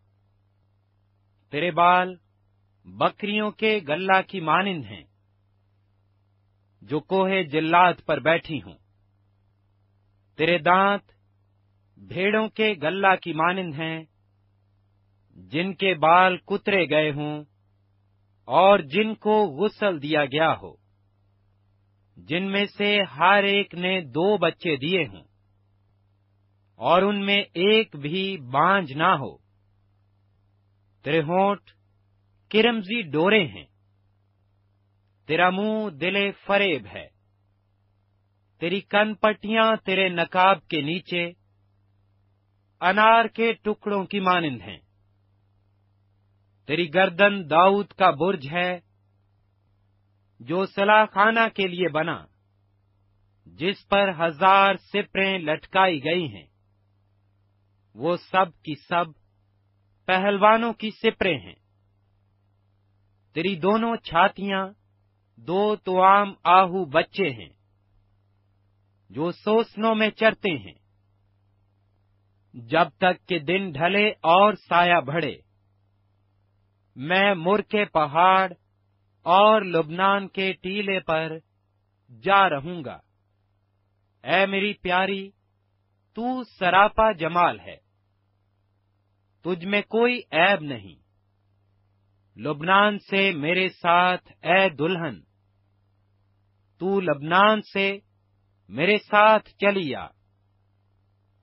تیرے 1.52 1.72
بال 1.72 2.16
بکریوں 2.86 3.52
کے 3.52 3.80
گلہ 3.88 4.22
کی 4.28 4.40
مانند 4.40 4.86
ہیں۔ 4.86 5.04
جو 6.82 7.00
کوہ 7.00 7.30
جلات 7.52 8.06
پر 8.06 8.20
بیٹھی 8.20 8.62
ہوں۔ 8.62 8.78
تیرے 10.38 10.58
دانت 10.58 11.12
بھیڑوں 11.98 12.50
کے 12.50 12.74
گلہ 12.84 13.16
کی 13.22 13.34
مانند 13.34 13.74
ہیں۔ 13.74 14.04
جن 15.36 15.74
کے 15.74 15.94
بال 15.94 16.38
کترے 16.38 16.90
گئے 16.90 17.12
ہوں 17.12 17.44
اور 18.46 18.80
جن 18.80 19.16
کو 19.16 19.46
غسل 19.46 20.02
دیا 20.02 20.26
گیا 20.26 20.54
ہو۔ 20.62 20.85
جن 22.18 22.52
میں 22.52 22.66
سے 22.68 22.98
ہر 23.18 23.44
ایک 23.44 23.74
نے 23.76 24.00
دو 24.10 24.38
بچے 24.38 24.76
دیے 24.78 25.04
ہوں، 25.06 25.24
اور 26.80 27.02
ان 27.02 27.26
میں 27.26 27.42
ایک 27.64 27.96
بھی 27.96 28.26
بانج 28.52 28.92
نہ 28.94 29.12
ہو۔ 29.20 29.36
تیرے 31.06 31.22
ہونٹ 31.22 31.72
کرمزی 32.52 33.02
ڈورے 33.12 33.44
ہیں، 33.48 33.66
تیرا 35.30 35.50
منہ 35.50 35.90
دل 35.98 36.18
فریب 36.46 36.86
ہے، 36.86 37.08
تیری 38.62 38.80
کن 38.92 39.14
پٹیاں 39.16 39.76
تیرے 39.86 40.08
نکاب 40.10 40.66
کے 40.68 40.82
نیچے 40.82 41.24
انار 42.82 43.26
کے 43.36 43.52
ٹکڑوں 43.54 44.04
کی 44.06 44.20
مانند 44.20 44.62
ہیں۔ 44.62 44.78
تیری 46.70 46.94
گردن 46.94 47.34
داؤد 47.50 47.94
کا 47.94 48.10
برج 48.20 48.48
ہے 48.52 48.70
جو 50.40 50.66
سلاخانہ 50.66 51.14
خانہ 51.14 51.50
کے 51.56 51.68
لیے 51.68 51.88
بنا، 51.88 52.26
جس 53.48 53.88
پر 53.88 54.12
ہزار 54.20 54.76
سپریں 54.76 55.38
لٹکائی 55.40 56.04
گئی 56.04 56.28
ہیں، 56.28 56.46
وہ 57.96 58.16
سب 58.32 58.64
کی 58.64 58.76
سب 58.76 59.06
پہلوانوں 60.08 60.74
کی 60.74 60.90
سپریں 60.92 61.38
ہیں۔ 61.40 61.56
تیری 63.36 63.56
دونوں 63.56 63.96
چھاتیاں 63.96 64.68
دو 65.38 65.76
تو 65.76 66.02
عام 66.04 66.34
آہو 66.44 66.86
بچے 66.86 67.30
ہیں، 67.30 67.54
جو 69.10 69.32
سوسنوں 69.32 69.96
میں 69.96 70.10
چرتے 70.10 70.58
ہیں۔ 70.58 70.74
جب 72.54 72.90
تک 72.98 73.28
کہ 73.28 73.40
دن 73.40 73.72
ڈھلے 73.72 74.10
اور 74.10 74.54
سایہ 74.54 75.00
بڑھے، 75.02 75.36
میں 76.96 77.34
مر 77.36 77.62
کے 77.62 77.86
پہاڑ 77.86 78.54
اور 79.26 79.62
لبنان 79.62 80.28
کے 80.28 80.54
ٹیلے 80.54 81.00
پر 81.00 81.32
جا 82.24 82.50
رہوں 82.50 82.84
گا۔ 82.86 83.00
اے 84.24 84.46
میری 84.46 84.74
پیاری، 84.74 85.32
تو 86.14 86.44
سراپا 86.44 87.12
جمال 87.12 87.60
ہے۔ 87.60 87.78
تجھ 89.44 89.66
میں 89.66 89.82
کوئی 89.82 90.22
عیب 90.32 90.62
نہیں۔ 90.62 90.96
لبنان 92.40 93.00
سے 93.00 93.32
میرے 93.32 93.70
ساتھ 93.70 94.32
اے 94.42 94.70
دلہن، 94.70 95.22
تو 96.80 97.00
لبنان 97.00 97.62
سے 97.62 98.00
میرے 98.70 98.98
ساتھ 98.98 99.50
چلی 99.50 99.96
آ۔ 99.96 100.08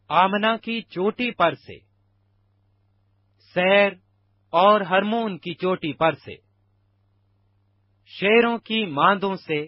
آمنا 0.08 0.56
کی 0.56 0.82
چوٹی 0.82 1.30
پر 1.30 1.54
سے، 1.54 1.78
سیر 3.54 3.92
اور 4.50 4.80
ہرمون 4.80 5.38
کی 5.38 5.54
چوٹی 5.54 5.92
پر 5.92 6.12
سے۔ 6.12 6.51
شیروں 8.20 8.58
کی 8.58 8.86
ماندوں 8.86 9.34
سے 9.34 9.62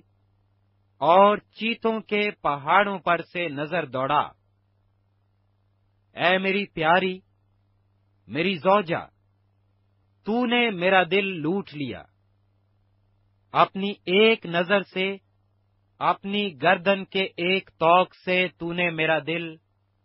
اور 0.98 1.36
چیتوں 1.36 2.00
کے 2.00 2.30
پہاڑوں 2.30 2.98
پر 2.98 3.22
سے 3.22 3.48
نظر 3.48 3.86
دوڑا۔ 3.86 4.28
اے 6.14 6.38
میری 6.38 6.66
پیاری، 6.66 7.20
میری 8.26 8.54
زوجا 8.54 9.06
تو 10.24 10.46
نے 10.46 10.70
میرا 10.70 11.02
دل 11.10 11.26
لوٹ 11.40 11.70
لیا۔ 11.74 12.02
اپنی 13.52 13.90
ایک 13.90 14.46
نظر 14.46 14.82
سے، 14.82 15.16
اپنی 15.98 16.62
گردن 16.62 17.04
کے 17.04 17.22
ایک 17.22 17.70
توق 17.78 18.14
سے 18.24 18.48
تو 18.58 18.72
نے 18.72 18.90
میرا 18.90 19.18
دل 19.26 19.56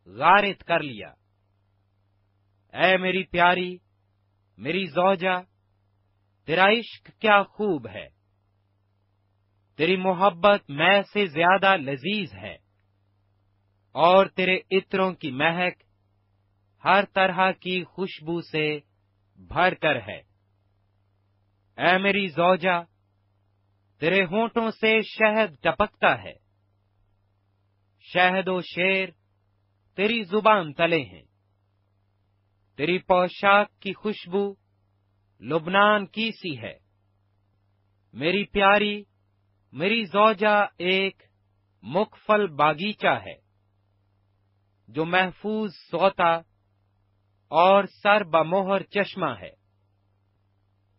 غارت 0.05 0.63
کر 0.63 0.79
لیا۔ 0.79 1.09
اے 2.73 2.97
میری 2.97 3.23
پیاری، 3.23 3.77
میری 4.57 4.85
زوجا 4.85 5.41
تیرا 6.45 6.65
عشق 6.65 7.19
کیا 7.19 7.43
خوب 7.43 7.87
ہے۔ 7.87 8.18
تیری 9.79 9.95
محبت 9.95 10.69
میں 10.69 11.01
سے 11.13 11.25
زیادہ 11.25 11.77
لذیذ 11.77 12.33
ہے 12.33 12.55
اور 13.91 14.25
تیرے 14.25 14.77
عطروں 14.77 15.13
کی 15.13 15.31
مہک 15.31 15.83
ہر 16.83 17.03
طرح 17.13 17.51
کی 17.51 17.83
خوشبو 17.83 18.41
سے 18.41 18.79
بھر 19.35 19.73
کر 19.73 19.95
ہے۔ 19.95 20.21
اے 21.77 21.97
میری 21.97 22.27
زوجا 22.27 22.81
تیرے 23.99 24.25
ہونٹوں 24.25 24.71
سے 24.71 25.01
شہد 25.01 25.61
ٹپکتا 25.61 26.23
ہے۔ 26.23 26.33
شہد 27.99 28.47
و 28.47 28.61
شیر 28.61 29.09
تیری 29.95 30.23
زبان 30.23 30.73
تلے 30.73 31.01
ہیں۔ 31.01 31.23
تیری 32.77 32.97
پوشاک 32.97 33.79
کی 33.79 33.93
خوشبو 33.93 34.53
لبنان 35.41 36.05
کی 36.05 36.31
سی 36.31 36.61
ہے۔ 36.61 36.77
میری 38.13 38.43
پیاری 38.43 39.03
میری 39.71 40.05
زوجہ 40.05 40.65
ایک 40.77 41.23
مکفل 41.83 42.47
باغیچہ 42.47 43.19
ہے 43.25 43.35
جو 44.87 45.05
محفوظ 45.05 45.71
سوتا 45.91 46.35
اور 47.47 47.83
سر 47.83 48.23
بموہر 48.23 48.83
چشمہ 48.83 49.29
ہے۔ 49.41 49.49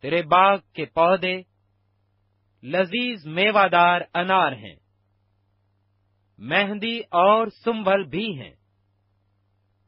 تیرے 0.03 0.23
باغ 0.23 0.59
کے 0.73 0.85
پودے 0.85 1.43
لذیذ 2.63 3.27
میوادار 3.27 4.01
انار 4.15 4.53
ہیں۔ 4.53 4.77
مہندی 6.39 6.99
اور 6.99 7.47
سنبھل 7.47 8.05
بھی 8.05 8.41
ہیں۔ 8.41 8.55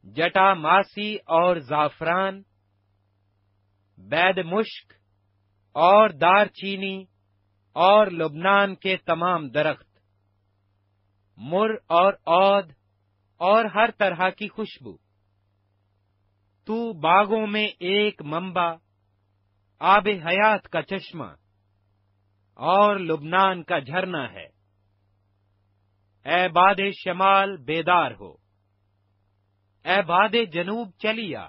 جٹا 0.04 0.54
ماسی 0.54 1.16
اور 1.16 1.56
زعفران، 1.56 2.42
بید 3.98 4.38
مشک 4.38 4.92
اور 5.72 6.08
دار 6.08 6.46
چینی 6.46 7.04
اور 7.72 8.06
لبنان 8.06 8.74
کے 8.74 8.96
تمام 8.96 9.48
درخت۔ 9.48 9.98
مر 11.36 11.70
اور 11.86 12.12
عود 12.26 12.72
اور 13.36 13.64
ہر 13.64 13.90
طرح 13.90 14.30
کی 14.30 14.48
خوشبو۔ 14.48 14.96
تو 16.64 16.92
باغوں 16.92 17.46
میں 17.46 17.66
ایک 17.66 18.22
ممبا 18.22 18.74
آب 19.78 20.08
حیات 20.08 20.68
کا 20.68 20.82
چشمہ، 20.82 21.24
اور 22.54 22.96
لبنان 22.96 23.62
کا 23.62 23.78
جھرنا 23.78 24.32
ہے۔ 24.32 24.46
اے 26.24 26.48
باد 26.48 26.74
شمال، 27.04 27.56
بیدار 27.56 28.10
ہو۔ 28.20 28.32
اے 29.84 30.02
باد 30.02 30.28
جنوب، 30.52 30.90
چلیا۔ 30.98 31.48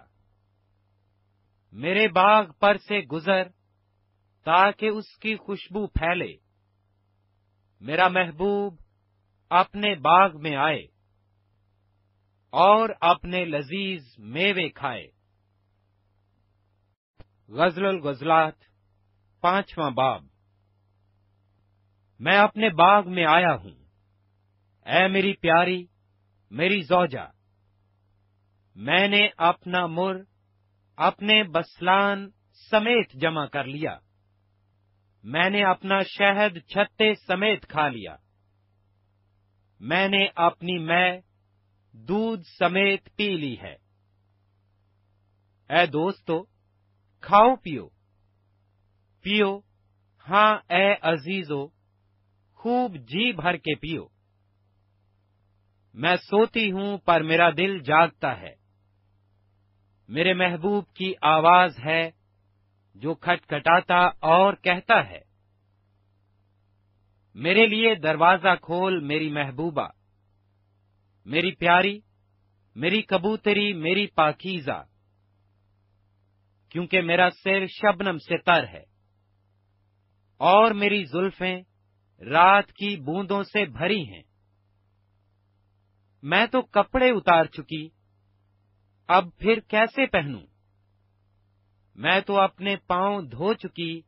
میرے 1.71 2.07
باغ 2.07 2.51
پر 2.59 2.77
سے 2.77 2.99
گزر۔ 2.99 3.43
تاکہ 4.43 4.85
اس 4.85 5.17
کی 5.17 5.35
خوشبو 5.35 5.87
پھیلے۔ 5.87 6.37
میرا 7.79 8.07
محبوب 8.07 8.75
اپنے 9.49 9.95
باغ 9.95 10.41
میں 10.41 10.55
آئے 10.55 10.87
اور 12.49 12.89
اپنے 13.01 13.45
لذیذ 13.45 14.05
میوے 14.17 14.69
کھائے۔ 14.69 15.07
غزل 17.47 17.85
الغزلات، 17.85 18.53
پانچواں 19.41 19.91
باب۔ 19.91 20.23
میں 22.19 22.37
اپنے 22.37 22.69
باغ 22.69 23.09
میں 23.11 23.25
آیا 23.25 23.55
ہوں۔ 23.55 23.85
اے 24.85 25.07
میری 25.07 25.33
پیاری، 25.33 25.85
میری 26.51 26.81
زوجہ، 26.81 27.31
میں 28.75 29.07
نے 29.07 29.27
اپنا 29.37 29.85
مر، 29.85 30.15
اپنے 30.95 31.43
بسلان 31.43 32.29
سمیت 32.71 33.11
جمع 33.13 33.45
کر 33.45 33.63
لیا۔ 33.63 33.99
میں 35.23 35.49
نے 35.49 35.63
اپنا 35.63 35.99
شہد 35.99 36.57
چھتے 36.67 37.13
سمیت 37.13 37.67
کھا 37.67 37.87
لیا۔ 37.87 38.15
میں 39.79 40.07
نے 40.07 40.27
اپنی 40.35 40.77
میں 40.77 41.21
دودھ 41.93 42.43
سمیت 42.59 43.09
پی 43.15 43.37
لی 43.37 43.55
ہے۔ 43.61 43.75
اے 45.69 45.85
دوستو، 45.85 46.43
کھاؤ 47.21 47.55
پیو۔ 47.55 47.89
پیو 49.21 49.59
ہاں 50.29 50.73
اے 50.73 50.95
عزیزو، 51.01 51.67
خوب 52.53 52.95
جی 52.95 53.31
بھر 53.31 53.57
کے 53.57 53.75
پیو۔ 53.75 54.07
میں 55.93 56.15
سوتی 56.15 56.71
ہوں 56.71 56.97
پر 56.97 57.23
میرا 57.23 57.49
دل 57.49 57.79
جاگتا 57.79 58.41
ہے۔ 58.41 58.55
میرے 60.07 60.33
محبوب 60.33 60.87
کی 60.93 61.13
آواز 61.21 61.79
ہے 61.85 62.11
جو 62.95 63.15
کھٹکھٹاتا 63.15 64.05
اور 64.05 64.53
کہتا 64.53 65.09
ہے۔ 65.09 65.21
میرے 67.33 67.65
لیے 67.65 67.95
دروازہ 67.95 68.55
کھول 68.61 68.99
میری 68.99 69.29
محبوبہ، 69.29 69.87
میری 71.25 71.51
پیاری، 71.51 71.99
میری 72.75 73.01
کبوتری، 73.01 73.73
میری 73.73 74.07
پاکیزہ، 74.07 74.85
کیونکہ 76.69 77.01
میرا 77.01 77.29
سر 77.43 77.67
شبنم 77.67 78.17
سے 78.17 78.37
تر 78.37 78.67
ہے۔ 78.67 78.83
اور 80.37 80.71
میری 80.71 81.03
زلفیں 81.03 81.61
رات 82.19 82.71
کی 82.71 82.95
بوندوں 82.95 83.43
سے 83.43 83.65
بھری 83.65 84.13
ہیں۔ 84.13 84.23
میں 86.23 86.45
تو 86.45 86.61
کپڑے 86.61 87.09
اتار 87.09 87.45
چکی، 87.45 87.89
اب 89.07 89.27
پھر 89.37 89.59
کیسے 89.59 90.05
پہنوں؟ 90.05 90.52
میں 91.95 92.21
تو 92.21 92.39
اپنے 92.39 92.75
پاؤں 92.75 93.21
دھو 93.21 93.53
چکی، 93.53 94.01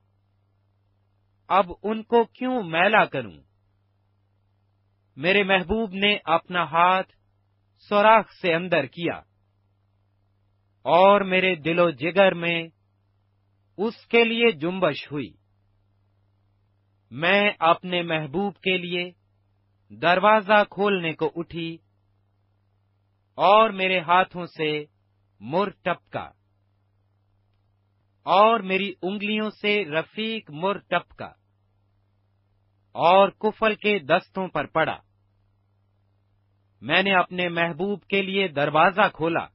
اب 1.48 1.66
ان 1.84 2.04
کو 2.04 2.24
کیوں 2.24 2.64
میلا 2.64 3.06
کروں؟ 3.06 3.44
میرے 5.16 5.44
محبوب 5.44 5.94
نے 5.94 6.18
اپنا 6.24 6.64
ہاتھ 6.64 7.14
سوراخ 7.90 8.32
سے 8.42 8.54
اندر 8.54 8.86
کیا 8.86 9.14
اور 10.82 11.22
میرے 11.22 11.56
دل 11.56 11.80
و 11.80 11.90
جگر 11.90 12.34
میں 12.34 12.68
اس 13.78 14.08
کے 14.08 14.24
لیے 14.24 14.52
جنبش 14.52 15.12
ہوئی۔ 15.12 15.34
میں 17.12 17.52
اپنے 17.60 18.02
محبوب 18.02 18.56
کے 18.56 18.78
لیے 18.78 19.12
دروازہ 19.90 20.64
کھولنے 20.70 21.14
کو 21.14 21.32
اٹھی 21.36 21.78
اور 23.36 23.70
میرے 23.70 24.00
ہاتھوں 24.00 24.46
سے 24.46 24.86
مر 25.40 25.70
ٹپکا۔ 25.82 26.30
اور 28.26 28.60
میری 28.60 28.94
انگلیوں 29.02 29.50
سے 29.50 29.86
رفیق 29.86 30.52
مر 30.52 30.78
ٹپکا 30.78 31.32
اور 32.92 33.30
کفل 33.30 33.76
کے 33.76 34.00
دستوں 34.00 34.48
پر 34.48 34.66
پڑا۔ 34.66 34.98
میں 36.82 37.04
نے 37.04 37.16
اپنے 37.16 37.50
محبوب 37.50 38.04
کے 38.04 38.22
لیے 38.22 38.48
دروازہ 38.48 39.02
کھولا، 39.14 39.48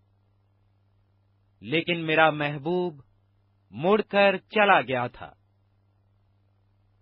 لیکن 1.60 2.06
میرا 2.06 2.30
محبوب 2.30 3.00
مڑ 3.70 4.00
کر 4.00 4.36
چلا 4.36 4.80
گیا 4.80 5.06
تھا۔ 5.06 5.32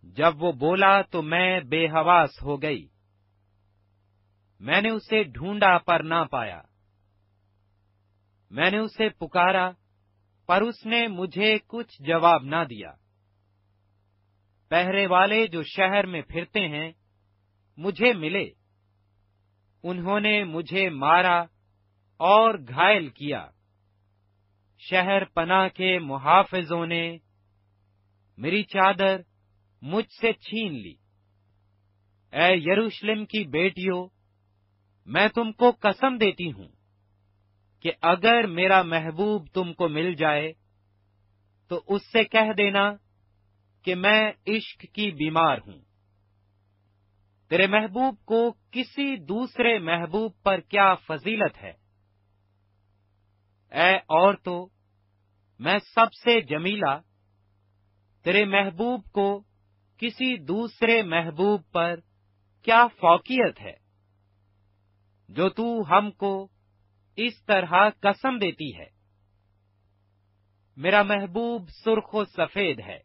جب 0.02 0.42
وہ 0.42 0.52
بولا 0.52 1.02
تو 1.02 1.22
میں 1.22 1.61
بے 1.61 1.87
حواس 1.87 2.42
ہو 2.42 2.62
گئی۔ 2.62 2.88
میں 4.61 4.81
نے 4.81 4.90
اسے 4.90 5.22
ڈھونڈا 5.22 5.78
پر 5.78 6.02
نہ 6.02 6.24
پایا۔ 6.31 6.62
میں 8.50 8.70
نے 8.70 8.78
اسے 8.78 9.09
پکارا 9.09 9.70
پر 10.48 10.61
اس 10.61 10.87
نے 10.87 11.08
مجھے 11.08 11.58
کچھ 11.66 12.02
جواب 12.02 12.42
نہ 12.44 12.64
دیا۔ 12.70 12.92
پہرے 14.68 15.06
والے 15.06 15.46
جو 15.46 15.62
شہر 15.62 16.06
میں 16.06 16.22
پھرتے 16.22 16.68
ہیں، 16.68 16.92
مجھے 17.76 18.12
ملے۔ 18.12 18.50
انہوں 19.82 20.20
نے 20.20 20.44
مجھے 20.44 20.90
مارا 20.90 21.40
اور 22.16 22.54
گھائل 22.54 23.08
کیا۔ 23.08 23.50
شہر 24.78 25.24
پنا 25.24 25.68
کے 25.68 25.98
محافظوں 25.98 26.87
نے 26.87 27.16
میری 28.37 28.62
چادر 28.62 29.20
مجھ 29.82 30.20
سے 30.20 30.32
چھین 30.32 30.74
لی۔ 30.74 30.94
اے 32.32 32.56
یروشلم 32.56 33.26
کی 33.26 33.44
بیٹیوں 33.44 34.08
میں 35.06 35.28
تم 35.28 35.52
کو 35.52 35.70
قسم 35.70 36.16
دیتی 36.16 36.52
ہوں۔ 36.52 36.77
کہ 37.80 37.92
اگر 38.02 38.46
میرا 38.46 38.82
محبوب 38.82 39.46
تم 39.54 39.72
کو 39.72 39.88
مل 39.88 40.14
جائے، 40.14 40.52
تو 41.68 41.82
اس 41.86 42.12
سے 42.12 42.24
کہہ 42.24 42.52
دینا 42.52 42.92
کہ 43.82 43.94
میں 43.94 44.32
عشق 44.46 44.80
کی 44.80 45.10
بیمار 45.10 45.58
ہوں۔ 45.66 45.78
تیرے 47.48 47.66
محبوب 47.66 48.24
کو 48.24 48.54
کسی 48.70 49.16
دوسرے 49.16 49.78
محبوب 49.78 50.32
پر 50.42 50.60
کیا 50.60 50.94
فضیلت 50.94 51.62
ہے؟ 51.62 51.72
اے 53.70 53.96
اور 53.96 54.34
تو 54.34 54.68
میں 55.58 55.78
سب 55.94 56.14
سے 56.14 56.40
جمیلا 56.40 56.98
تیرے 58.22 58.44
محبوب 58.44 59.04
کو 59.12 59.42
کسی 59.98 60.36
دوسرے 60.36 61.02
محبوب 61.02 61.60
پر 61.72 62.00
کیا 62.62 62.86
فوقیت 62.86 63.60
ہے؟ 63.60 63.74
جو 65.28 65.48
تو 65.48 65.82
ہم 65.90 66.10
کو 66.10 66.48
اس 67.20 67.44
طرح 67.44 67.90
قسم 68.00 68.38
دیتی 68.38 68.78
ہے۔ 68.78 68.87
میرا 70.76 71.02
محبوب 71.02 71.68
سرخ 71.68 72.14
و 72.14 72.24
سفید 72.24 72.81
ہے۔ 72.81 72.98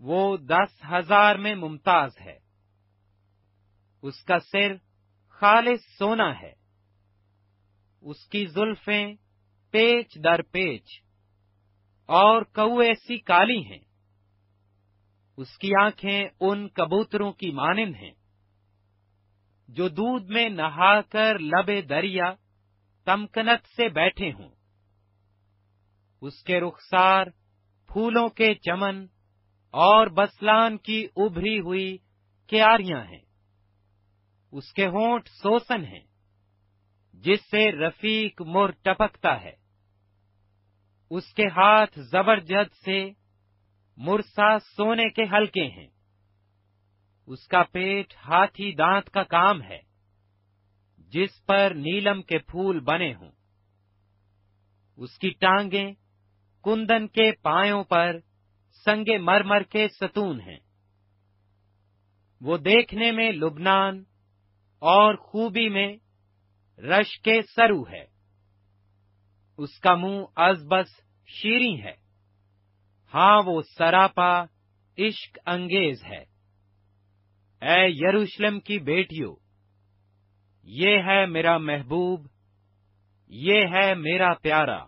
وہ 0.00 0.36
دس 0.36 0.84
ہزار 0.92 1.36
میں 1.36 1.54
ممتاز 1.54 2.20
ہے۔ 2.20 2.38
اس 4.02 4.24
کا 4.24 4.38
سر 4.38 4.76
خالص 5.28 5.98
سونا 5.98 6.40
ہے۔ 6.40 6.52
اس 8.00 8.26
کی 8.26 8.46
زلفیں 8.46 9.14
پیچ 9.70 10.18
در 10.24 10.42
پیچ 10.42 11.02
اور 12.06 12.42
کوے 12.42 12.94
سی 12.94 13.18
کالی 13.18 13.64
ہیں۔ 13.66 13.84
اس 15.36 15.58
کی 15.58 15.70
آنکھیں 15.80 16.28
ان 16.40 16.68
کبوتروں 16.68 17.32
کی 17.32 17.50
مانند 17.50 17.94
ہیں۔ 17.94 18.12
جو 19.68 19.88
دودھ 19.88 20.30
میں 20.30 20.48
نہا 20.48 21.00
کر 21.00 21.38
لبے 21.38 21.82
دریا 21.82 22.43
تمکنت 23.04 23.66
سے 23.76 23.88
بیٹھے 23.88 24.32
ہوں۔ 24.32 24.48
اس 26.20 26.42
کے 26.42 26.60
رخسار، 26.60 27.26
پھولوں 27.86 28.28
کے 28.28 28.54
چمن 28.54 29.06
اور 29.70 30.06
بسلان 30.06 30.78
کی 30.78 31.06
ابری 31.16 31.60
ہوئی 31.60 31.98
کیاریاں 32.46 33.04
ہیں۔ 33.04 33.24
اس 34.52 34.72
کے 34.72 34.86
ہونٹ 34.86 35.28
سوسن 35.28 35.84
ہیں، 35.84 36.04
جس 37.12 37.50
سے 37.50 37.72
رفیق 37.72 38.42
مر 38.42 38.70
ٹپکتا 38.82 39.40
ہے۔ 39.40 39.52
اس 41.10 41.34
کے 41.34 41.46
ہاتھ 41.46 41.98
زبرجد 42.00 42.74
سے 42.84 43.10
مرسا 43.96 44.58
سونے 44.58 45.08
کے 45.08 45.22
ہلکے 45.22 45.66
ہیں۔ 45.66 45.88
اس 47.26 47.46
کا 47.48 47.62
پیٹ 47.62 48.14
ہاتھی 48.16 48.74
دانت 48.74 49.10
کا 49.10 49.22
کام 49.22 49.62
ہے۔ 49.62 49.93
جس 51.08 51.46
پر 51.46 51.72
نیلم 51.74 52.22
کے 52.22 52.38
پھول 52.38 52.80
بنے 52.80 53.14
ہوں۔ 53.14 53.32
اس 54.96 55.18
کی 55.18 55.30
ٹانگیں 55.30 55.92
کندن 56.64 57.08
کے 57.08 57.32
پایوں 57.32 57.84
پر 57.84 58.16
سنگے 58.84 59.18
مرمر 59.18 59.62
کے 59.62 59.88
ستون 59.88 60.40
ہیں۔ 60.40 60.58
وہ 62.40 62.56
دیکھنے 62.56 63.12
میں 63.12 63.32
لبنان 63.32 64.04
اور 64.78 65.14
خوبی 65.14 65.68
میں 65.68 65.96
رش 66.78 67.20
کے 67.20 67.42
سرو 67.56 67.82
ہے۔ 67.82 68.04
اس 69.56 69.80
کا 69.80 69.94
منہ 69.94 70.24
از 70.36 70.66
بس 70.70 70.88
شیریں 71.26 71.82
ہے۔ 71.82 71.94
ہاں 73.14 73.42
وہ 73.46 73.62
سراپا 73.78 74.44
عشق 74.98 75.38
انگیز 75.46 76.04
ہے۔ 76.04 76.34
اے 77.60 77.88
یروشلم 77.88 78.60
کی 78.60 78.78
بیٹیوں 78.78 79.36
یہ 80.66 80.98
ہے 80.98 81.26
میرا 81.26 81.58
محبوب، 81.58 82.26
یہ 83.26 83.64
ہے 83.72 83.94
میرا 83.94 84.34
پیارا۔ 84.34 84.84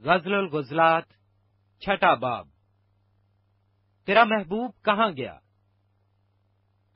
غزل 0.00 0.34
الغزلات، 0.34 1.04
چھٹا 1.80 2.14
باب۔ 2.14 2.48
تیرا 4.06 4.24
محبوب 4.24 4.70
کہاں 4.84 5.10
گیا؟ 5.16 5.38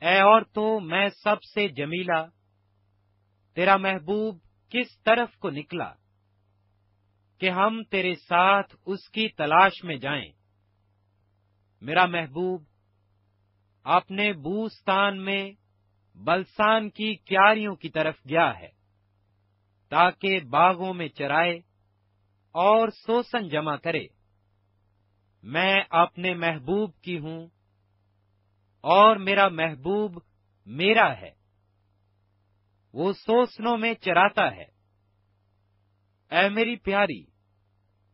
اے 0.01 0.21
اور 0.21 0.43
تو 0.43 0.81
میں 0.81 1.09
سب 1.09 1.43
سے 1.43 1.69
جمیلا 1.69 2.27
تیرا 3.55 3.77
محبوب 3.77 4.39
کس 4.71 5.03
طرف 5.03 5.37
کو 5.37 5.51
نکلا؟ 5.51 5.95
کہ 7.39 7.51
ہم 7.51 7.83
تیرے 7.91 8.15
ساتھ 8.15 8.77
اس 8.87 9.09
کی 9.09 9.29
تلاش 9.29 9.85
میں 9.85 9.97
جائیں۔ 9.97 10.33
میرا 11.81 12.07
محبوب، 12.07 12.65
اپنے 13.85 14.33
بوستان 14.33 15.25
میں 15.25 15.53
بلسان 16.25 16.91
کی 16.91 17.15
کیاریوں 17.15 17.75
کی 17.77 17.89
طرف 17.89 18.17
گیا 18.29 18.59
ہے، 18.59 18.69
تاکہ 19.89 20.41
باغوں 20.41 20.95
میں 20.95 21.09
چرائے 21.09 21.57
اور 22.55 22.89
سوسن 22.89 23.49
جمع 23.49 23.77
کرے۔ 23.77 24.07
میں 25.43 25.75
اپنے 25.91 26.35
محبوب 26.35 26.97
کی 27.01 27.19
ہوں 27.19 27.47
اور 28.81 29.17
میرا 29.17 29.49
محبوب 29.49 30.19
میرا 30.67 31.21
ہے، 31.21 31.31
وہ 32.93 33.13
سوسنوں 33.13 33.77
میں 33.79 33.95
چراتا 33.95 34.57
ہے۔ 34.57 34.65
اے 36.31 36.49
میری 36.49 36.77
پیاری، 36.77 37.25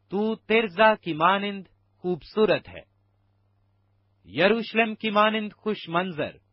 تو 0.08 0.34
ترزا 0.36 0.94
کی 0.94 1.12
مانند 1.12 1.66
خوبصورت 1.98 2.68
ہے، 2.68 2.82
یروشلم 4.24 4.94
کی 4.94 5.10
مانند 5.10 5.52
خوش 5.52 5.88
منظر۔ 5.88 6.43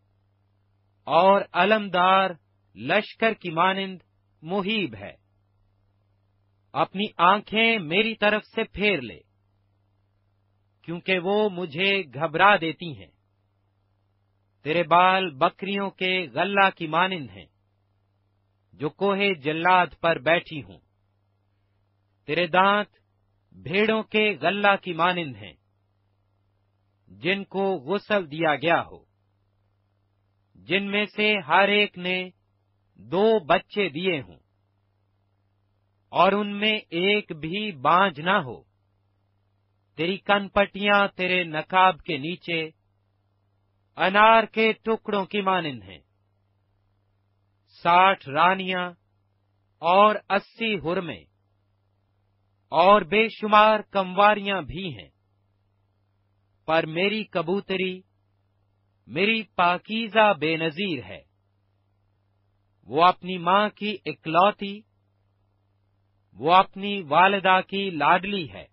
اور 1.03 1.41
علمدار 1.53 2.29
لشکر 2.75 3.33
کی 3.33 3.49
مانند 3.49 3.99
محیب 4.41 4.95
ہے۔ 4.95 5.15
اپنی 6.73 7.05
آنکھیں 7.17 7.79
میری 7.79 8.15
طرف 8.15 8.45
سے 8.45 8.63
پھیر 8.63 9.01
لے، 9.01 9.19
کیونکہ 10.81 11.19
وہ 11.19 11.49
مجھے 11.49 12.01
گھبرا 12.13 12.55
دیتی 12.55 12.91
ہیں۔ 12.99 13.11
تیرے 14.63 14.83
بال 14.83 15.29
بکریوں 15.29 15.89
کے 15.89 16.27
غلہ 16.33 16.69
کی 16.75 16.87
مانند 16.87 17.29
ہیں، 17.29 17.45
جو 18.73 18.89
کوہے 18.89 19.33
جلاد 19.33 19.87
پر 20.01 20.19
بیٹھی 20.19 20.63
ہوں۔ 20.63 20.79
تیرے 22.25 22.47
دانت 22.47 22.95
بھیڑوں 23.51 24.03
کے 24.03 24.37
غلہ 24.41 24.75
کی 24.81 24.93
مانند 24.93 25.35
ہیں، 25.35 25.53
جن 27.07 27.43
کو 27.43 27.63
غسل 27.75 28.31
دیا 28.31 28.55
گیا 28.55 28.81
ہو۔ 28.85 29.10
جن 30.61 30.91
میں 30.91 31.05
سے 31.05 31.37
ہر 31.37 31.67
ایک 31.67 31.97
نے 31.97 32.29
دو 32.95 33.39
بچے 33.45 33.89
دیے 33.89 34.21
ہوں۔ 34.21 34.39
اور 36.09 36.31
ان 36.31 36.59
میں 36.59 36.77
ایک 36.77 37.31
بھی 37.31 37.71
بانج 37.71 38.21
نہ 38.21 38.29
ہو۔ 38.29 38.63
تیری 39.95 40.17
کن 40.17 40.49
پٹیاں 40.49 41.07
تیرے 41.07 41.43
نقاب 41.43 42.01
کے 42.01 42.17
نیچے 42.17 42.69
انار 43.95 44.43
کے 44.43 44.73
ٹکڑوں 44.73 45.25
کی 45.25 45.41
مانند 45.41 45.83
ہیں۔ 45.83 45.99
ساٹھ 47.83 48.29
رانیاں 48.29 48.89
اور 49.77 50.15
اسی 50.29 50.75
ہرمے 50.79 51.19
اور 52.69 53.01
بے 53.01 53.27
شمار 53.29 53.79
کمواریاں 53.79 54.61
بھی 54.61 54.97
ہیں۔ 54.97 55.09
پر 56.65 56.85
میری 56.85 57.23
کبوتری 57.23 58.01
میری 59.13 59.43
پاکیزہ 59.43 60.33
بے 60.39 60.57
نظیر 60.57 61.03
ہے۔ 61.03 61.21
وہ 62.83 63.05
اپنی 63.05 63.37
ماں 63.37 63.69
کی 63.69 63.97
اکلوتی، 64.05 64.81
وہ 66.33 66.55
اپنی 66.55 67.01
والدہ 67.01 67.59
کی 67.67 67.89
لاڈلی 67.89 68.51
ہے۔ 68.51 68.65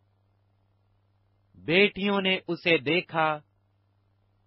بیٹیوں 1.54 2.20
نے 2.20 2.38
اسے 2.48 2.78
دیکھا 2.78 3.40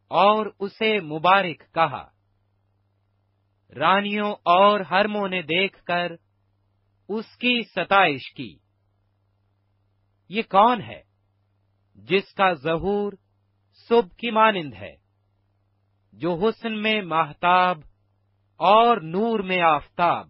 اور 0.08 0.46
اسے 0.60 1.00
مبارک 1.00 1.74
کہا۔ 1.74 2.10
رانیوں 3.76 4.32
اور 4.34 4.80
ہرموں 4.80 5.28
نے 5.28 5.42
دیکھ 5.42 5.84
کر 5.84 6.12
اس 7.10 7.38
کی 7.38 7.62
ستائش 7.62 8.34
کی۔ 8.34 8.58
یہ 10.30 10.42
کون 10.42 10.82
ہے 10.82 11.02
جس 11.96 12.34
کا 12.34 12.54
ظہور 12.54 13.14
صبح 13.74 14.16
کی 14.18 14.32
مانند 14.32 14.74
ہے؟ 14.74 15.01
جو 16.14 16.34
حسن 16.34 16.82
میں 16.82 17.02
محتاب 17.02 17.80
اور 18.58 18.98
نور 18.98 19.40
میں 19.40 19.62
آفتاب 19.62 20.30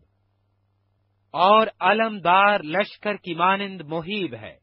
اور 1.33 1.67
علمدار 1.79 2.59
لشکر 2.59 3.15
کی 3.15 3.33
مانند 3.33 3.81
محیب 3.81 4.35
ہے۔ 4.35 4.57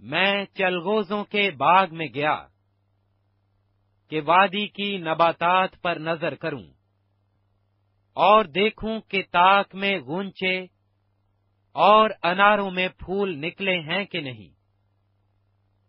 میں 0.00 0.44
چلغوزوں 0.44 1.24
کے 1.24 1.50
باغ 1.50 1.86
میں 1.90 2.06
گیا 2.14 2.46
کہ 4.10 4.20
وادی 4.24 4.66
کی 4.68 4.96
نباتات 4.96 5.82
پر 5.82 5.96
نظر 5.96 6.34
کروں 6.34 6.62
اور 8.16 8.44
دیکھوں 8.44 9.00
کہ 9.00 9.22
تاک 9.22 9.74
میں 9.74 9.98
گونچے 9.98 10.60
اور 11.72 12.10
اناروں 12.22 12.70
میں 12.70 12.88
پھول 12.88 13.36
نکلے 13.36 13.80
ہیں 13.80 14.04
کہ 14.04 14.20
نہیں۔ 14.20 14.48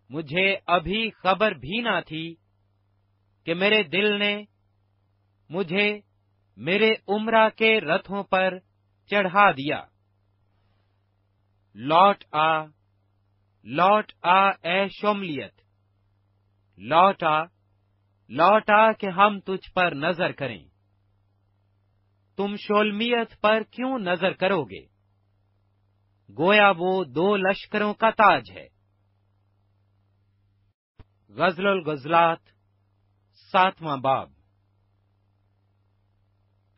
مجھے 0.10 0.58
ابھی 0.66 1.10
خبر 1.10 1.52
بھی 1.52 1.82
نہ 1.82 2.00
تھی 2.08 2.36
کہ 3.50 3.54
میرے 3.54 3.84
دل 3.84 4.20
نے 4.20 4.44
مجھے 5.50 6.00
میرے 6.58 6.96
عمرہ 7.08 7.50
کے 7.50 7.82
رتھوں 7.82 8.24
پر 8.24 8.60
چڑھا 9.06 9.52
دیا۔ 9.52 9.86
لوٹ 11.76 12.24
آ 12.32 12.66
لوٹ 13.64 14.12
آ 14.22 14.50
اے 14.50 14.88
شملیت۔ 14.88 15.62
لوٹ 16.78 17.24
آ 17.24 17.44
لوٹ 18.28 18.70
آ 18.70 18.92
کہ 18.92 19.10
ہم 19.10 19.40
تجھ 19.40 19.74
پر 19.74 19.92
نظر 19.96 20.32
کریں۔ 20.32 20.64
تم 22.38 22.56
شولمیت 22.56 23.42
پر 23.42 23.64
کیوں 23.64 24.00
نظر 24.00 24.34
کرو 24.34 24.64
گے؟ 24.64 24.86
گویا 26.38 26.72
وہ 26.78 27.04
دو 27.04 27.38
لشکروں 27.38 27.94
کا 27.94 28.10
تاج 28.10 28.52
ہے۔ 28.52 28.68
غزل 31.30 31.68
الغزلات 31.68 32.59
ساتواں 33.52 33.98
باب۔ 33.98 34.30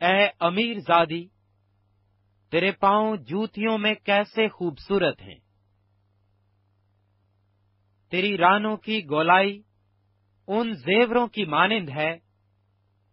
اے 0.01 0.27
امیر 0.39 0.79
زادی، 0.79 1.27
تیرے 2.51 2.71
پاؤں 2.71 3.17
جوتیوں 3.17 3.77
میں 3.77 3.93
کیسے 3.93 4.47
خوبصورت 4.47 5.21
ہیں۔ 5.21 5.39
تیری 8.09 8.37
رانوں 8.37 8.77
کی 8.77 9.09
گولائی 9.09 9.61
ان 10.47 10.73
زیوروں 10.73 11.27
کی 11.27 11.45
مانند 11.45 11.89
ہے 11.89 12.17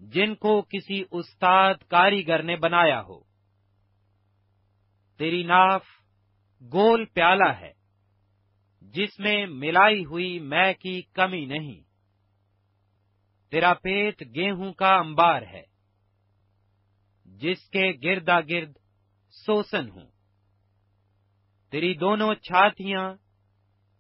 جن 0.01 0.35
کو 0.35 0.62
کسی 0.62 1.05
استاد 1.11 1.75
کاریگر 1.75 2.42
نے 2.42 2.57
بنایا 2.57 3.03
ہو۔ 3.03 3.21
تیری 5.18 5.42
ناف 5.42 5.85
گول 6.73 7.05
پیالہ 7.05 7.53
ہے، 7.61 7.73
جس 8.81 9.18
میں 9.18 9.47
ملائی 9.47 10.05
ہوئی 10.05 10.38
میں 10.38 10.75
کی 10.75 11.03
کمی 11.03 11.44
نہیں۔ 11.44 11.88
تیرا 13.50 13.74
پیٹ 13.74 14.22
گیہوں 14.34 14.72
کا 14.72 14.96
انبار 14.96 15.42
ہے۔ 15.42 15.62
جس 17.24 17.70
کے 17.70 17.92
گردا 18.04 18.40
گرد 18.40 18.72
سوسن 19.46 19.90
ہوں۔ 19.90 20.06
تیری 21.70 21.94
دونوں 21.94 22.34
چھاتیاں 22.34 23.14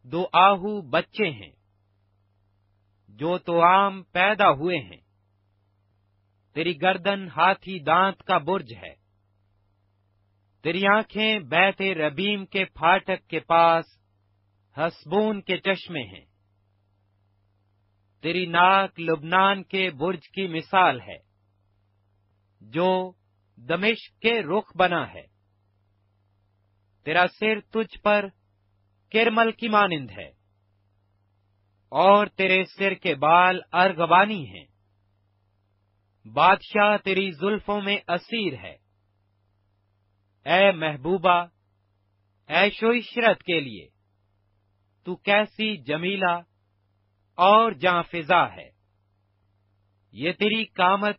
دو 0.04 0.26
آہو 0.32 0.90
بچے 0.90 1.30
ہیں۔ 1.30 1.52
جو 3.08 3.38
تو 3.38 3.62
عام 3.62 4.02
پیدا 4.02 4.50
ہوئے 4.50 4.78
ہیں۔ 4.78 5.00
تیری 6.54 6.82
گردن 6.82 7.28
ہاتھی 7.28 7.78
دانت 7.78 8.22
کا 8.22 8.38
برج 8.38 8.74
ہے۔ 8.74 8.94
تیری 10.62 10.86
آنکھیں 10.86 11.38
بیت 11.38 11.82
ربیم 11.82 12.46
کے 12.46 12.64
پھاٹک 12.64 13.28
کے 13.28 13.40
پاس 13.40 13.84
ہسبون 14.76 15.42
کے 15.42 15.56
چشمے 15.56 16.02
ہیں۔ 16.02 16.27
تیری 18.22 18.46
ناک 18.46 19.00
لبنان 19.00 19.62
کے 19.62 19.90
برج 19.90 20.28
کی 20.28 20.46
مثال 20.46 21.00
ہے، 21.00 21.18
جو 22.60 23.12
دمشق 23.58 24.18
کے 24.22 24.40
رخ 24.42 24.76
بنا 24.76 25.02
ہے۔ 25.14 25.26
تیرا 27.06 27.24
سر 27.40 27.60
تجھ 27.60 27.98
پر 28.02 28.26
کرمل 29.12 29.52
کی 29.52 29.68
مانند 29.68 30.10
ہے، 30.10 30.28
اور 31.92 32.26
تیرے 32.26 32.62
سر 32.78 32.94
کے 32.94 33.14
بال 33.14 33.60
ارغوانی 33.72 34.44
ہیں۔ 34.46 34.66
بادشاہ 36.26 36.96
تیری 36.96 37.30
زلفوں 37.30 37.80
میں 37.80 37.96
اسیر 38.08 38.54
ہے۔ 38.62 38.76
اے 40.46 40.72
محبوبہ، 40.72 41.38
اے 42.48 42.68
شوشرت 42.70 43.42
کے 43.42 43.60
لیے، 43.60 43.86
تو 45.06 45.16
کیسی 45.16 45.76
جمیلہ 45.84 46.34
اور 47.38 47.72
جاں 47.72 48.02
فضا 48.02 48.56
ہے۔ 48.56 48.70
یہ 50.12 50.32
تیری 50.32 50.64
کامت 50.64 51.16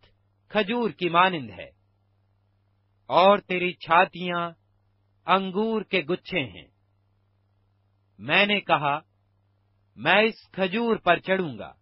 کھجور 0.49 0.89
کی 0.89 1.09
مانند 1.09 1.49
ہے۔ 1.49 1.69
اور 3.05 3.37
تیری 3.37 3.73
چھاتیاں 3.73 4.51
انگور 5.25 5.81
کے 5.81 5.99
گچھے 5.99 6.39
ہیں۔ 6.39 6.67
میں 8.17 8.45
نے 8.45 8.61
کہا، 8.61 8.99
میں 9.95 10.21
اس 10.21 10.51
کھجور 10.51 10.95
پر 10.95 11.19
چڑھوں 11.19 11.57
گا 11.57 11.73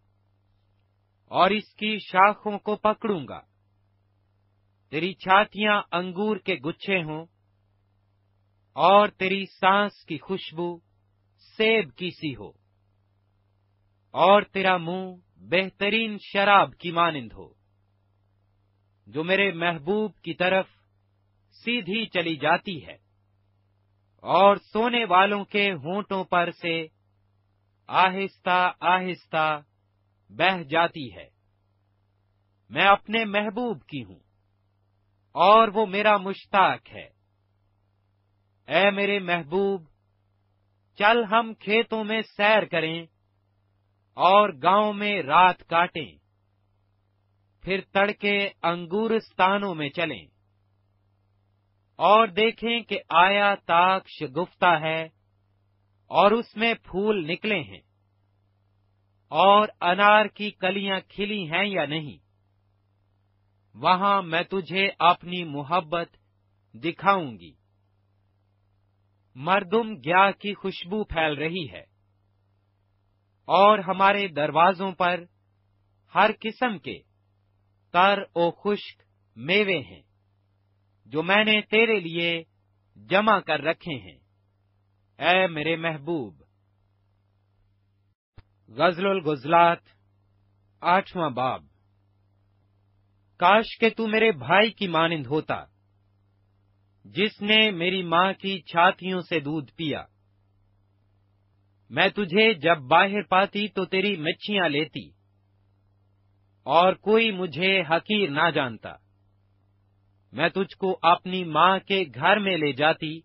اور 1.26 1.52
اس 1.52 1.73
کی 1.73 1.97
شاخوں 2.00 2.60
کو 2.60 2.76
پکڑوں 2.76 3.28
گا۔ 3.28 3.41
تیری 4.89 5.13
چھاتیاں 5.13 5.82
انگور 5.91 6.38
کے 6.38 6.56
گچھے 6.56 7.04
ہوں 7.04 7.26
اور 8.73 9.08
تیری 9.08 9.45
سانس 9.45 10.06
کی 10.06 10.17
خوشبو 10.17 10.80
سیب 11.58 11.95
کی 11.95 12.10
سی 12.10 12.36
ہو۔ 12.36 12.66
اور 14.12 14.41
تیرا 14.41 14.78
منہ 14.78 15.15
بہترین 15.36 16.17
شراب 16.20 16.78
کی 16.78 16.91
مانند 16.91 17.34
ہو، 17.34 17.54
جو 19.08 19.24
میرے 19.24 19.52
محبوب 19.52 20.15
کی 20.15 20.34
طرف 20.34 20.67
سیدھی 21.52 22.06
چلی 22.06 22.36
جاتی 22.36 22.86
ہے۔ 22.88 23.08
اور 24.17 24.56
سونے 24.56 25.06
والوں 25.06 25.46
کے 25.46 25.72
ہونٹوں 25.72 26.24
پر 26.24 26.52
سے 26.52 26.88
آہستہ 27.88 28.72
آہستہ 28.80 29.62
بہ 30.30 30.63
جاتی 30.63 31.15
ہے۔ 31.15 31.30
میں 32.70 32.86
اپنے 32.86 33.26
محبوب 33.26 33.84
کی 33.84 34.04
ہوں 34.04 34.20
اور 35.32 35.67
وہ 35.67 35.86
میرا 35.86 36.17
مشتاق 36.17 36.80
ہے۔ 36.93 37.10
اے 38.67 38.91
میرے 38.91 39.20
محبوب، 39.20 39.84
چل 40.96 41.24
ہم 41.24 41.54
کھیتوں 41.54 42.04
میں 42.04 42.22
سیر 42.22 42.65
کریں 42.65 43.06
اور 44.17 44.49
گاؤں 44.63 44.93
میں 44.93 45.21
رات 45.21 45.60
کاٹیں، 45.67 46.12
پھر 47.62 47.82
تڑکے 47.91 48.49
انگورستانوں 48.63 49.75
میں 49.75 49.89
چلیں۔ 49.89 50.25
اور 51.95 52.27
دیکھیں 52.27 52.80
کہ 52.80 52.99
آیا 53.10 53.56
تاکش 53.56 54.23
گفتہ 54.23 54.80
ہے 54.82 55.03
اور 56.08 56.32
اس 56.32 56.58
میں 56.58 56.73
پھول 56.73 57.27
نکلے 57.27 57.60
ہیں۔ 57.60 57.82
اور 59.27 59.67
انار 59.82 60.25
کی 60.25 60.51
کلیاں 60.51 60.99
کھلی 61.10 61.51
ہیں 61.51 61.65
یا 61.65 61.86
نہیں؟ 61.86 62.17
وہاں 63.73 64.21
میں 64.21 64.43
تجھے 64.43 64.89
اپنی 64.99 65.43
محبت 65.43 66.10
دکھاؤں 66.73 67.39
گی۔ 67.39 67.53
مردم 69.36 69.95
گیا 69.95 70.32
کی 70.32 70.53
خوشبو 70.53 71.03
پھیل 71.03 71.34
رہی 71.34 71.67
ہے۔ 71.71 71.96
اور 73.47 73.79
ہمارے 73.79 74.27
دروازوں 74.27 74.91
پر 74.91 75.23
ہر 76.15 76.31
قسم 76.39 76.77
کے 76.79 76.99
تر 77.91 78.19
و 78.36 78.51
خشک 78.51 79.01
میوے 79.36 79.79
ہیں، 79.79 80.01
جو 81.05 81.23
میں 81.23 81.43
نے 81.43 81.62
تیرے 81.62 81.99
لیے 81.99 82.43
جمع 82.95 83.39
کر 83.39 83.62
رکھے 83.62 83.95
ہیں۔ 83.95 84.19
اے 85.19 85.47
میرے 85.47 85.75
محبوب، 85.75 86.41
غزل 88.67 89.05
الگزلات 89.05 89.77
آٹھواں 90.81 91.29
باب۔ 91.29 91.65
کاش 93.38 93.77
کہ 93.79 93.89
تو 93.89 94.07
میرے 94.07 94.31
بھائی 94.31 94.71
کی 94.71 94.88
مانند 94.88 95.25
ہوتا، 95.25 95.63
جس 97.05 97.41
نے 97.41 97.71
میری 97.71 98.03
ماں 98.03 98.33
کی 98.33 98.62
چھاتیوں 98.62 99.21
سے 99.21 99.39
دودھ 99.39 99.71
پیا۔ 99.71 100.05
میں 101.91 102.08
تجھے 102.10 102.54
جب 102.54 102.78
باہر 102.89 103.21
پاتی 103.30 103.67
تو 103.67 103.86
تیری 103.86 104.15
مچھیاں 104.17 104.67
لیتی، 104.69 105.08
اور 106.65 106.93
کوئی 107.02 107.32
مجھے 107.32 107.80
حقیر 107.82 108.30
نہ 108.30 108.50
جانتا۔ 108.52 108.93
میں 110.34 110.50
تجھ 110.50 110.76
کو 110.78 110.97
اپنی 111.02 111.43
ماں 111.43 111.78
کے 111.80 112.04
گھر 112.15 112.39
میں 112.39 112.58
لے 112.58 112.71
جاتی، 112.71 113.19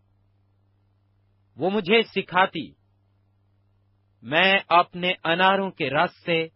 وہ 1.57 1.70
مجھے 1.70 2.01
سکھاتی۔ 2.14 2.66
میں 4.22 4.53
اپنے 4.68 5.12
اناروں 5.25 5.70
کے 5.70 5.88
رس 5.90 6.25
سے 6.27 6.46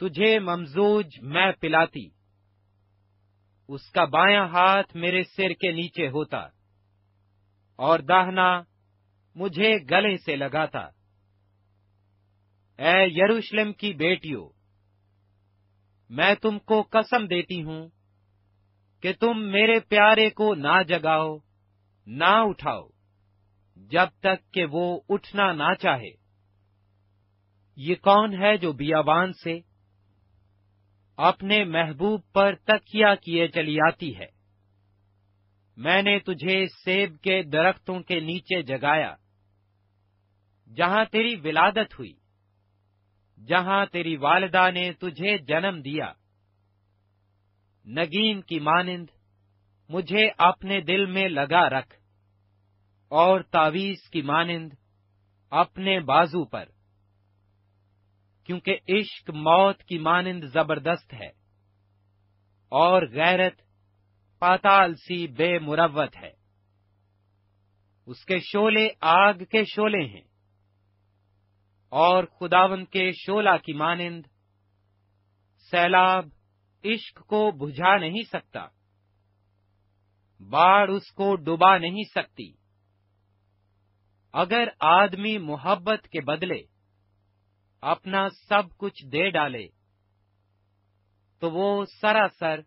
تجھے 0.00 0.38
ممزوج 0.38 1.18
میں 1.24 1.50
پلاتی۔ 1.52 2.06
اس 3.68 3.90
کا 3.90 4.04
بایاں 4.04 4.46
ہاتھ 4.48 4.96
میرے 4.96 5.22
سر 5.36 5.52
کے 5.60 5.72
نیچے 5.72 6.08
ہوتا، 6.08 6.38
اور 7.78 7.98
داہنا 8.08 8.48
مجھے 9.36 9.72
گلے 9.90 10.16
سے 10.16 10.36
لگاتا۔ 10.36 10.86
اے 12.78 13.06
یروشلم 13.06 13.72
کی 13.72 13.92
بیٹیوں 13.92 14.48
میں 16.10 16.34
تم 16.34 16.58
کو 16.58 16.82
قسم 16.82 17.26
دیتی 17.26 17.62
ہوں 17.62 17.88
کہ 19.02 19.12
تم 19.12 19.42
میرے 19.42 19.80
پیارے 19.80 20.30
کو 20.30 20.54
نہ 20.54 20.82
جگاؤ، 20.88 21.36
نہ 22.06 22.28
اٹھاؤ، 22.28 22.88
جب 23.76 24.06
تک 24.20 24.52
کہ 24.52 24.64
وہ 24.64 25.00
اٹھنا 25.08 25.52
نہ 25.52 25.74
چاہے۔ 25.74 26.10
یہ 27.76 27.94
کون 27.94 28.42
ہے 28.42 28.56
جو 28.56 28.72
بیابان 28.72 29.32
سے 29.32 29.58
اپنے 31.16 31.64
محبوب 31.64 32.20
پر 32.32 32.54
تکیا 32.54 33.14
کیے 33.14 33.48
چلی 33.48 33.76
آتی 33.80 34.16
ہے؟ 34.16 34.26
میں 35.76 36.02
نے 36.02 36.18
تجھے 36.18 36.66
سیب 36.66 37.20
کے 37.20 37.42
درختوں 37.42 38.00
کے 38.00 38.20
نیچے 38.20 38.62
جگایا، 38.62 39.14
جہاں 40.76 41.04
تیری 41.04 41.34
ولادت 41.34 41.98
ہوئی۔ 41.98 42.25
جہاں 43.44 43.86
تیری 43.86 44.16
والدہ 44.16 44.70
نے 44.70 44.92
تجھے 44.92 45.38
جنم 45.38 45.80
دیا۔ 45.80 46.12
نگین 47.86 48.40
کی 48.40 48.60
مانند، 48.60 49.06
مجھے 49.88 50.30
اپنے 50.38 50.80
دل 50.80 51.06
میں 51.06 51.28
لگا 51.28 51.70
رکھ۔ 51.70 51.94
اور 53.08 53.40
تعویز 53.40 54.10
کی 54.10 54.22
مانند، 54.22 54.72
اپنے 55.50 56.00
بازو 56.00 56.44
پر۔ 56.44 56.64
کیونکہ 58.44 58.78
عشق 58.88 59.30
موت 59.30 59.82
کی 59.82 59.98
مانند 59.98 60.44
زبردست 60.44 61.14
ہے۔ 61.14 61.28
اور 62.68 63.02
غیرت 63.02 63.62
پاتال 64.38 64.94
سی 64.94 65.26
بے 65.26 65.58
مروت 65.58 66.16
ہے۔ 66.16 66.32
اس 68.06 68.24
کے 68.24 68.38
شولے 68.38 68.88
آگ 69.00 69.34
کے 69.34 69.64
شولے 69.64 70.06
ہیں۔ 70.06 70.35
اور 71.88 72.24
خداون 72.24 72.84
کے 72.84 73.10
شولا 73.12 73.56
کی 73.56 73.72
مانند، 73.72 74.26
سیلاب 75.70 76.28
عشق 76.84 77.26
کو 77.26 77.50
بجھا 77.50 77.96
نہیں 77.96 78.22
سکتا، 78.22 78.66
باڑ 80.40 80.90
اس 80.90 81.12
کو 81.12 81.34
ڈبا 81.36 81.78
نہیں 81.78 82.02
سکتی۔ 82.14 82.52
اگر 84.32 84.68
آدمی 84.80 85.38
محبت 85.38 86.08
کے 86.08 86.20
بدلے 86.20 86.62
اپنا 87.82 88.28
سب 88.48 88.76
کچھ 88.76 89.06
دے 89.12 89.30
ڈالے، 89.30 89.66
تو 91.38 91.50
وہ 91.50 91.84
سراسر 92.00 92.60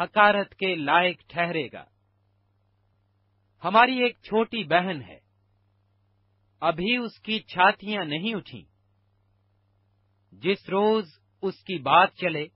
حکارت 0.00 0.54
کے 0.54 0.74
لائق 0.74 1.22
ٹھہرے 1.28 1.66
گا۔ 1.72 1.84
ہماری 3.64 4.02
ایک 4.02 4.18
چھوٹی 4.22 4.64
بہن 4.64 5.02
ہے۔ 5.02 5.27
ابھی 6.60 6.96
اس 6.96 7.20
کی 7.20 7.40
چھاتیاں 7.40 8.04
نہیں 8.04 8.34
اٹھی 8.34 8.64
جس 10.32 10.68
روز 10.68 11.08
اس 11.42 11.54
کی 11.54 11.78
بات 11.78 12.14
چلے، 12.14 12.46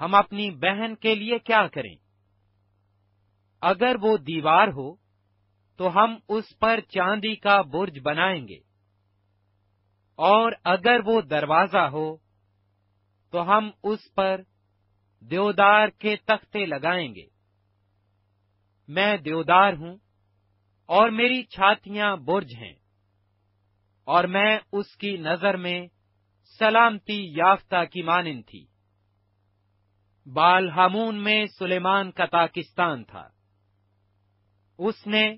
ہم 0.00 0.14
اپنی 0.14 0.50
بہن 0.50 0.94
کے 0.94 1.14
لیے 1.14 1.38
کیا 1.38 1.66
کریں؟ 1.68 1.96
اگر 3.60 3.96
وہ 4.02 4.16
دیوار 4.16 4.68
ہو، 4.68 4.94
تو 5.76 5.94
ہم 5.94 6.16
اس 6.28 6.58
پر 6.58 6.80
چاندی 6.80 7.34
کا 7.34 7.62
برج 7.62 7.98
بنائیں 8.02 8.48
گے۔ 8.48 8.58
اور 10.14 10.52
اگر 10.64 11.00
وہ 11.06 11.20
دروازہ 11.20 11.78
ہو، 11.78 12.16
تو 13.30 13.42
ہم 13.42 13.70
اس 13.82 14.14
پر 14.14 14.40
دیودار 15.20 15.88
کے 15.88 16.16
تختے 16.16 16.66
لگائیں 16.66 17.14
گے۔ 17.14 17.26
میں 18.88 19.16
دیودار 19.16 19.72
ہوں 19.72 19.96
اور 20.92 21.08
میری 21.08 21.42
چھاتیاں 21.42 22.16
برج 22.16 22.54
ہیں۔ 22.56 22.74
اور 24.04 24.24
میں 24.24 24.58
اس 24.72 24.96
کی 24.96 25.16
نظر 25.16 25.56
میں 25.56 25.86
سلامتی 26.58 27.28
یافتہ 27.28 27.84
کی 27.92 28.02
مانند 28.02 28.42
تھی۔ 28.46 28.66
بال 30.26 30.70
ہمون 30.70 31.22
میں 31.22 31.46
سلیمان 31.58 32.10
کا 32.10 32.26
پاکستان 32.26 33.04
تھا۔ 33.04 33.28
اس 34.78 35.06
نے 35.06 35.36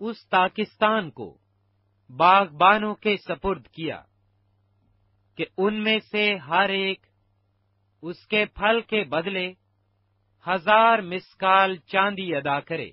اس 0.00 0.28
پاکستان 0.30 1.10
کو 1.10 1.38
باغبانوں 2.16 2.94
کے 2.94 3.16
سپرد 3.16 3.66
کیا 3.66 4.02
کہ 5.36 5.44
ان 5.58 5.84
میں 5.84 5.98
سے 6.10 6.36
ہر 6.36 6.68
ایک 6.68 7.06
اس 8.02 8.26
کے 8.26 8.44
پھل 8.44 8.80
کے 8.80 9.04
بدلے 9.04 9.52
ہزار 10.48 10.98
مسکال 10.98 11.76
چاندی 11.76 12.34
ادا 12.34 12.60
کرے۔ 12.60 12.90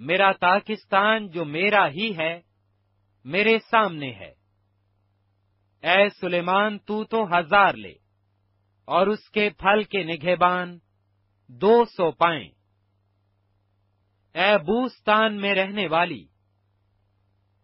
میرا 0.00 0.30
پاکستان 0.32 1.28
جو 1.28 1.44
میرا 1.44 1.86
ہی 1.88 2.16
ہے، 2.16 2.40
میرے 3.24 3.58
سامنے 3.70 4.10
ہے۔ 4.12 4.32
اے 5.82 6.08
سلیمان، 6.20 6.78
تو 6.78 7.04
تو 7.04 7.24
ہزار 7.28 7.74
لے، 7.74 7.92
اور 8.88 9.06
اس 9.06 9.28
کے 9.30 9.48
پھل 9.50 9.82
کے 9.82 10.02
نگہبان 10.04 10.78
دو 11.50 11.84
سو 11.84 12.10
پائیں۔ 12.12 12.48
اے 14.34 14.56
بوستان 14.58 15.36
میں 15.36 15.54
رہنے 15.54 15.86
والی، 15.86 16.24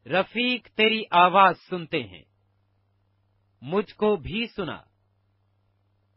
رفیق 0.07 0.69
تیری 0.69 1.03
آواز 1.11 1.57
سنتے 1.61 2.03
ہیں، 2.03 2.23
مجھ 3.63 3.95
کو 3.95 4.17
بھی 4.17 4.47
سنا۔ 4.47 4.79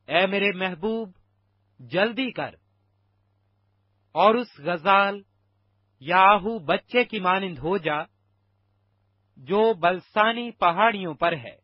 اے 0.07 0.25
میرے 0.27 0.51
محبوب، 0.51 1.11
جلدی 1.79 2.29
کر، 2.31 2.55
اور 4.15 4.35
اس 4.35 4.59
غزال 4.59 5.21
یاہو 5.99 6.59
بچے 6.59 7.03
کی 7.03 7.19
مانند 7.19 7.57
ہو 7.57 7.77
جا 7.77 7.95
جو 9.37 9.73
بلسانی 9.73 10.51
پہاڑیوں 10.51 11.13
پر 11.13 11.33
ہے۔ 11.33 11.55